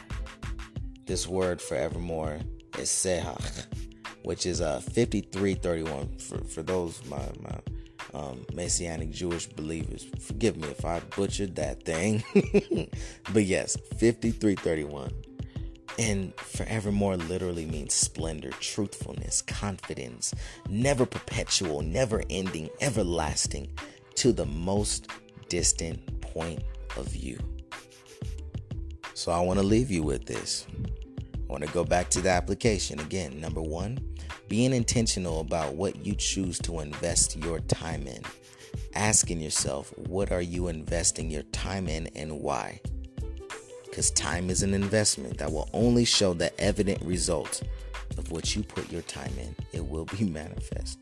This 1.06 1.26
word 1.26 1.60
forevermore 1.60 2.40
is 2.78 2.88
sehach 2.88 3.66
which 4.22 4.46
is 4.46 4.60
uh 4.60 4.80
5331 4.80 6.18
for 6.18 6.38
for 6.44 6.62
those 6.62 7.00
my 7.06 7.28
my 7.40 7.58
um, 8.14 8.44
messianic 8.54 9.10
Jewish 9.10 9.46
believers. 9.46 10.06
Forgive 10.20 10.56
me 10.56 10.68
if 10.68 10.84
I 10.84 11.00
butchered 11.16 11.56
that 11.56 11.84
thing, 11.84 12.22
but 13.32 13.44
yes, 13.44 13.76
5331. 13.98 15.12
And 15.98 16.34
forevermore 16.36 17.16
literally 17.16 17.66
means 17.66 17.94
splendor, 17.94 18.50
truthfulness, 18.52 19.42
confidence, 19.42 20.34
never 20.68 21.04
perpetual, 21.04 21.82
never 21.82 22.22
ending, 22.30 22.70
everlasting, 22.80 23.70
to 24.16 24.32
the 24.32 24.46
most 24.46 25.08
distant 25.48 26.20
point 26.20 26.62
of 26.96 27.06
view. 27.06 27.38
So 29.14 29.32
I 29.32 29.40
want 29.40 29.58
to 29.58 29.66
leave 29.66 29.90
you 29.90 30.02
with 30.02 30.24
this. 30.24 30.66
I 31.50 31.52
want 31.52 31.64
to 31.64 31.72
go 31.72 31.84
back 31.84 32.08
to 32.10 32.20
the 32.20 32.30
application 32.30 33.00
again. 33.00 33.38
Number 33.40 33.60
one, 33.60 33.98
being 34.48 34.72
intentional 34.72 35.40
about 35.40 35.74
what 35.74 36.04
you 36.04 36.14
choose 36.14 36.58
to 36.60 36.80
invest 36.80 37.36
your 37.36 37.60
time 37.60 38.06
in. 38.06 38.22
Asking 38.94 39.40
yourself, 39.40 39.92
what 39.96 40.32
are 40.32 40.42
you 40.42 40.68
investing 40.68 41.30
your 41.30 41.42
time 41.44 41.88
in 41.88 42.08
and 42.16 42.40
why? 42.40 42.80
Because 43.84 44.10
time 44.12 44.50
is 44.50 44.62
an 44.62 44.74
investment 44.74 45.38
that 45.38 45.50
will 45.50 45.68
only 45.72 46.04
show 46.04 46.32
the 46.34 46.58
evident 46.60 47.02
result 47.02 47.62
of 48.16 48.30
what 48.30 48.54
you 48.54 48.62
put 48.62 48.90
your 48.90 49.02
time 49.02 49.32
in. 49.38 49.54
It 49.72 49.84
will 49.86 50.04
be 50.04 50.24
manifest. 50.28 50.98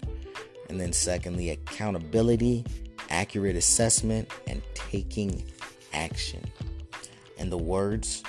And 0.69 0.81
then, 0.81 0.93
secondly, 0.93 1.51
accountability, 1.51 2.65
accurate 3.11 3.57
assessment, 3.57 4.31
and 4.47 4.63
taking 4.75 5.45
action. 5.93 6.45
And 7.39 7.51
the 7.51 7.59
words 7.59 8.23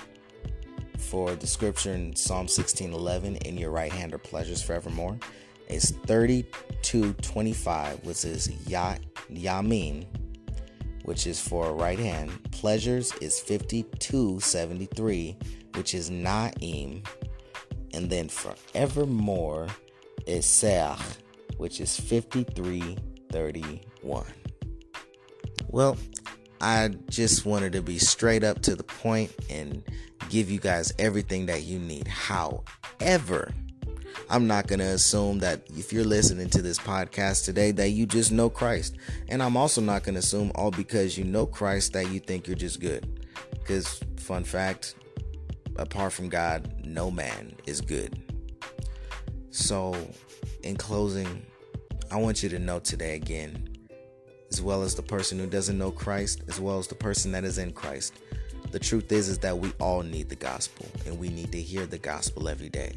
for 0.99 1.35
the 1.35 1.47
scripture 1.47 1.93
in 1.93 2.15
Psalm 2.15 2.47
16:11, 2.47 3.37
"In 3.37 3.57
your 3.57 3.71
right 3.71 3.91
hand 3.91 4.13
are 4.13 4.19
pleasures 4.19 4.61
forevermore," 4.61 5.17
is 5.67 5.93
32:25, 6.05 8.05
which 8.05 8.23
is 8.25 8.49
ya, 8.67 8.97
yamin, 9.31 10.05
which 11.03 11.25
is 11.25 11.39
for 11.39 11.73
right 11.73 11.99
hand. 11.99 12.31
Pleasures 12.51 13.13
is 13.21 13.39
52:73, 13.39 15.37
which 15.75 15.93
is 15.93 16.09
naim, 16.09 17.03
and 17.93 18.09
then 18.09 18.27
forevermore 18.29 19.67
is 20.27 20.45
seach, 20.45 21.01
which 21.57 21.79
is 21.79 21.97
53:31. 21.99 24.25
Well, 25.67 25.97
I 26.61 26.89
just 27.09 27.45
wanted 27.45 27.73
to 27.73 27.81
be 27.81 27.97
straight 27.99 28.43
up 28.43 28.61
to 28.63 28.75
the 28.75 28.83
point 28.83 29.33
and 29.49 29.83
give 30.29 30.51
you 30.51 30.59
guys 30.59 30.93
everything 30.99 31.45
that 31.45 31.63
you 31.63 31.79
need. 31.79 32.07
However, 32.07 33.53
I'm 34.29 34.45
not 34.45 34.67
going 34.67 34.79
to 34.79 34.85
assume 34.85 35.39
that 35.39 35.61
if 35.69 35.93
you're 35.93 36.03
listening 36.03 36.49
to 36.49 36.61
this 36.61 36.77
podcast 36.77 37.45
today 37.45 37.71
that 37.71 37.89
you 37.89 38.05
just 38.05 38.31
know 38.31 38.49
Christ. 38.49 38.97
And 39.29 39.41
I'm 39.41 39.55
also 39.55 39.81
not 39.81 40.03
going 40.03 40.15
to 40.15 40.19
assume 40.19 40.51
all 40.55 40.71
because 40.71 41.17
you 41.17 41.23
know 41.23 41.45
Christ 41.45 41.93
that 41.93 42.11
you 42.11 42.19
think 42.19 42.47
you're 42.47 42.55
just 42.55 42.79
good. 42.79 43.27
Cuz 43.65 44.01
fun 44.17 44.43
fact, 44.43 44.95
apart 45.77 46.13
from 46.13 46.29
God, 46.29 46.73
no 46.83 47.09
man 47.09 47.55
is 47.65 47.81
good. 47.81 48.21
So, 49.51 49.95
in 50.63 50.75
closing, 50.75 51.45
I 52.11 52.17
want 52.17 52.43
you 52.43 52.49
to 52.49 52.59
know 52.59 52.79
today 52.79 53.15
again 53.15 53.78
as 54.51 54.61
well 54.61 54.83
as 54.83 54.95
the 54.95 55.01
person 55.01 55.39
who 55.39 55.47
doesn't 55.47 55.77
know 55.77 55.91
Christ, 55.91 56.41
as 56.47 56.59
well 56.59 56.79
as 56.79 56.87
the 56.87 56.95
person 56.95 57.31
that 57.31 57.43
is 57.43 57.57
in 57.57 57.71
Christ. 57.71 58.13
The 58.71 58.79
truth 58.79 59.11
is 59.11 59.29
is 59.29 59.39
that 59.39 59.57
we 59.57 59.71
all 59.79 60.03
need 60.03 60.29
the 60.29 60.35
gospel 60.35 60.85
and 61.05 61.17
we 61.17 61.29
need 61.29 61.51
to 61.51 61.61
hear 61.61 61.85
the 61.85 61.97
gospel 61.97 62.47
every 62.47 62.69
day. 62.69 62.95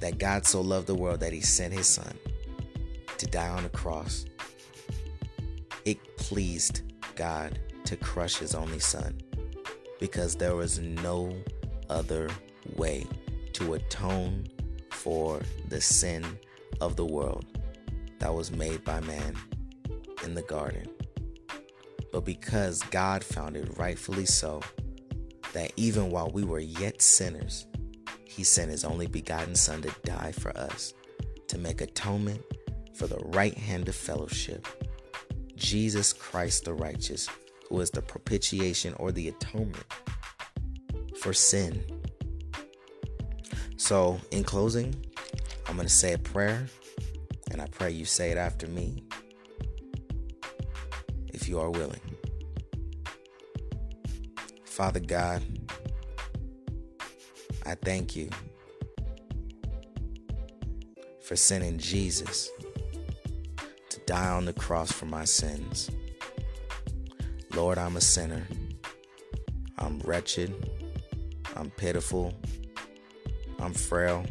That 0.00 0.18
God 0.18 0.46
so 0.46 0.60
loved 0.60 0.86
the 0.86 0.94
world 0.94 1.20
that 1.20 1.32
he 1.32 1.40
sent 1.40 1.72
his 1.72 1.86
son 1.86 2.14
to 3.16 3.26
die 3.26 3.48
on 3.48 3.62
the 3.62 3.70
cross. 3.70 4.26
It 5.84 5.98
pleased 6.16 6.82
God 7.14 7.58
to 7.84 7.96
crush 7.96 8.36
his 8.36 8.54
only 8.54 8.78
son 8.78 9.18
because 9.98 10.34
there 10.34 10.56
was 10.56 10.78
no 10.78 11.34
other 11.88 12.28
way 12.74 13.06
to 13.54 13.74
atone 13.74 14.46
for 14.90 15.40
the 15.68 15.80
sin 15.80 16.24
of 16.80 16.96
the 16.96 17.04
world 17.04 17.46
that 18.18 18.34
was 18.34 18.50
made 18.50 18.84
by 18.84 19.00
man 19.00 19.34
in 20.24 20.34
the 20.34 20.42
garden. 20.42 20.86
But 22.12 22.24
because 22.24 22.82
God 22.84 23.22
found 23.22 23.56
it 23.56 23.76
rightfully 23.76 24.26
so, 24.26 24.62
that 25.52 25.72
even 25.76 26.10
while 26.10 26.30
we 26.30 26.44
were 26.44 26.60
yet 26.60 27.02
sinners, 27.02 27.66
He 28.24 28.44
sent 28.44 28.70
His 28.70 28.84
only 28.84 29.06
begotten 29.06 29.54
Son 29.54 29.82
to 29.82 29.94
die 30.04 30.32
for 30.32 30.56
us, 30.56 30.94
to 31.48 31.58
make 31.58 31.80
atonement 31.80 32.42
for 32.94 33.06
the 33.06 33.18
right 33.26 33.54
hand 33.54 33.88
of 33.88 33.94
fellowship. 33.94 34.66
Jesus 35.56 36.12
Christ 36.12 36.64
the 36.64 36.74
righteous, 36.74 37.28
who 37.68 37.80
is 37.80 37.90
the 37.90 38.02
propitiation 38.02 38.94
or 38.94 39.12
the 39.12 39.28
atonement 39.28 39.84
for 41.20 41.32
sin. 41.32 41.84
So, 43.76 44.20
in 44.30 44.44
closing, 44.44 44.94
I'm 45.66 45.76
going 45.76 45.88
to 45.88 45.92
say 45.92 46.12
a 46.12 46.18
prayer, 46.18 46.66
and 47.50 47.60
I 47.60 47.66
pray 47.66 47.90
you 47.90 48.04
say 48.04 48.30
it 48.30 48.38
after 48.38 48.66
me 48.66 49.04
you 51.48 51.60
are 51.60 51.70
willing. 51.70 52.00
Father 54.64 55.00
God, 55.00 55.42
I 57.64 57.74
thank 57.74 58.14
you 58.14 58.28
for 61.22 61.34
sending 61.34 61.78
Jesus 61.78 62.50
to 63.88 63.98
die 64.06 64.28
on 64.28 64.44
the 64.44 64.52
cross 64.52 64.92
for 64.92 65.06
my 65.06 65.24
sins. 65.24 65.90
Lord, 67.54 67.78
I'm 67.78 67.96
a 67.96 68.00
sinner. 68.00 68.46
I'm 69.78 69.98
wretched. 70.00 70.54
I'm 71.56 71.70
pitiful. 71.70 72.34
I'm 73.58 73.72
frail. 73.72 74.24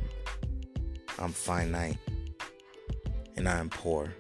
I'm 1.18 1.32
finite. 1.32 1.98
And 3.36 3.50
I 3.50 3.58
am 3.58 3.70
poor. 3.70 4.14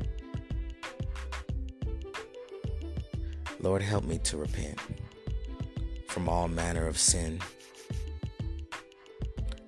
Lord, 3.65 3.81
help 3.81 4.03
me 4.03 4.19
to 4.19 4.37
repent 4.37 4.77
from 6.07 6.29
all 6.29 6.47
manner 6.47 6.85
of 6.85 6.99
sin, 6.99 7.39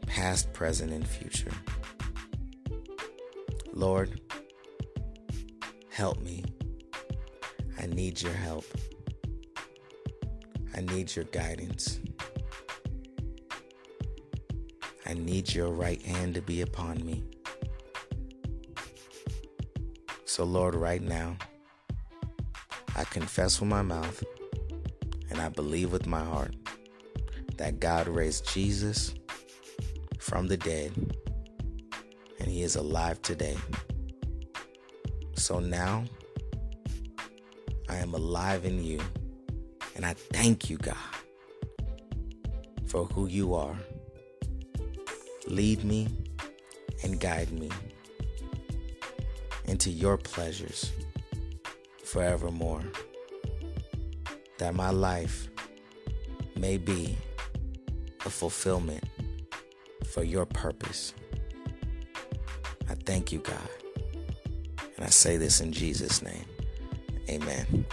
past, 0.06 0.54
present, 0.54 0.92
and 0.94 1.06
future. 1.08 1.50
Lord, 3.74 4.22
help 5.90 6.22
me. 6.22 6.46
I 7.80 7.88
need 7.88 8.22
your 8.22 8.34
help. 8.34 8.66
I 10.76 10.82
need 10.82 11.16
your 11.16 11.26
guidance. 11.26 12.00
I 15.08 15.16
need 15.16 15.52
your 15.52 15.72
right 15.72 16.04
hand 16.04 16.36
to 16.36 16.42
be 16.44 16.62
upon 16.62 17.04
me. 17.04 17.24
So, 20.26 20.44
Lord, 20.44 20.76
right 20.76 21.02
now, 21.02 21.36
I 22.98 23.04
confess 23.04 23.60
with 23.60 23.70
my 23.70 23.84
mouth 23.84 24.24
and 25.30 25.40
I 25.40 25.50
believe 25.50 25.92
with 25.92 26.08
my 26.08 26.24
heart 26.24 26.56
that 27.58 27.80
God 27.80 28.08
raised 28.08 28.52
Jesus 28.52 29.14
from 30.18 30.48
the 30.48 30.58
dead 30.58 30.94
and 32.40 32.50
he 32.50 32.64
is 32.64 32.76
alive 32.76 33.22
today. 33.22 33.56
So 35.36 35.60
now 35.60 36.06
I 37.88 37.98
am 37.98 38.16
alive 38.16 38.66
in 38.66 38.84
you 38.84 39.00
and 39.96 40.04
I 40.04 40.14
thank 40.14 40.68
you, 40.68 40.78
God, 40.78 40.98
for 42.88 43.06
who 43.06 43.28
you 43.28 43.54
are. 43.54 43.78
Lead 45.46 45.84
me 45.84 46.08
and 47.04 47.20
guide 47.20 47.52
me 47.52 47.70
into 49.66 49.92
your 49.92 50.18
pleasures 50.18 50.92
forevermore. 52.08 52.84
That 54.58 54.74
my 54.74 54.89
life 54.89 55.50
may 56.56 56.78
be 56.78 57.17
a 58.26 58.30
fulfillment 58.30 59.04
for 60.08 60.24
your 60.24 60.46
purpose. 60.46 61.13
I 62.89 62.96
thank 63.06 63.32
you, 63.32 63.39
God. 63.39 63.70
And 64.96 65.06
I 65.06 65.10
say 65.10 65.38
this 65.38 65.62
in 65.62 65.72
Jesus' 65.72 66.22
name. 66.22 66.46
Amen. 67.30 67.86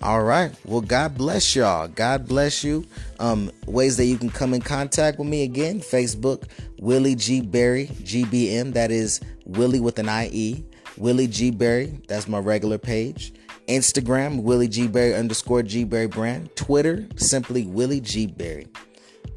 All 0.00 0.22
right. 0.22 0.52
Well, 0.64 0.80
God 0.80 1.16
bless 1.16 1.54
y'all. 1.54 1.88
God 1.88 2.26
bless 2.26 2.64
you. 2.64 2.86
Um, 3.18 3.50
ways 3.66 3.96
that 3.96 4.06
you 4.06 4.16
can 4.16 4.30
come 4.30 4.54
in 4.54 4.62
contact 4.62 5.18
with 5.18 5.28
me 5.28 5.42
again 5.42 5.80
Facebook, 5.80 6.44
Willie 6.78 7.16
G. 7.16 7.40
Berry, 7.42 7.86
GBM. 7.86 8.72
That 8.72 8.90
is 8.90 9.20
Willie 9.44 9.80
with 9.80 9.98
an 9.98 10.08
IE. 10.08 10.64
Willie 10.96 11.26
G. 11.26 11.50
Berry. 11.50 12.00
That's 12.08 12.28
my 12.28 12.38
regular 12.38 12.78
page. 12.78 13.32
Instagram, 13.68 14.42
Willie 14.42 14.68
G. 14.68 14.88
Berry 14.88 15.14
underscore 15.14 15.62
G. 15.62 15.84
Berry 15.84 16.08
brand. 16.08 16.54
Twitter, 16.56 17.06
simply 17.16 17.66
Willie 17.66 18.00
G. 18.00 18.26
Berry. 18.26 18.66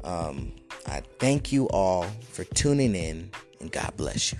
Um, 0.04 0.52
I 0.86 1.02
thank 1.18 1.52
you 1.52 1.68
all 1.68 2.06
for 2.30 2.44
tuning 2.44 2.94
in 2.94 3.30
and 3.60 3.70
God 3.70 3.92
bless 3.96 4.32
you. 4.32 4.38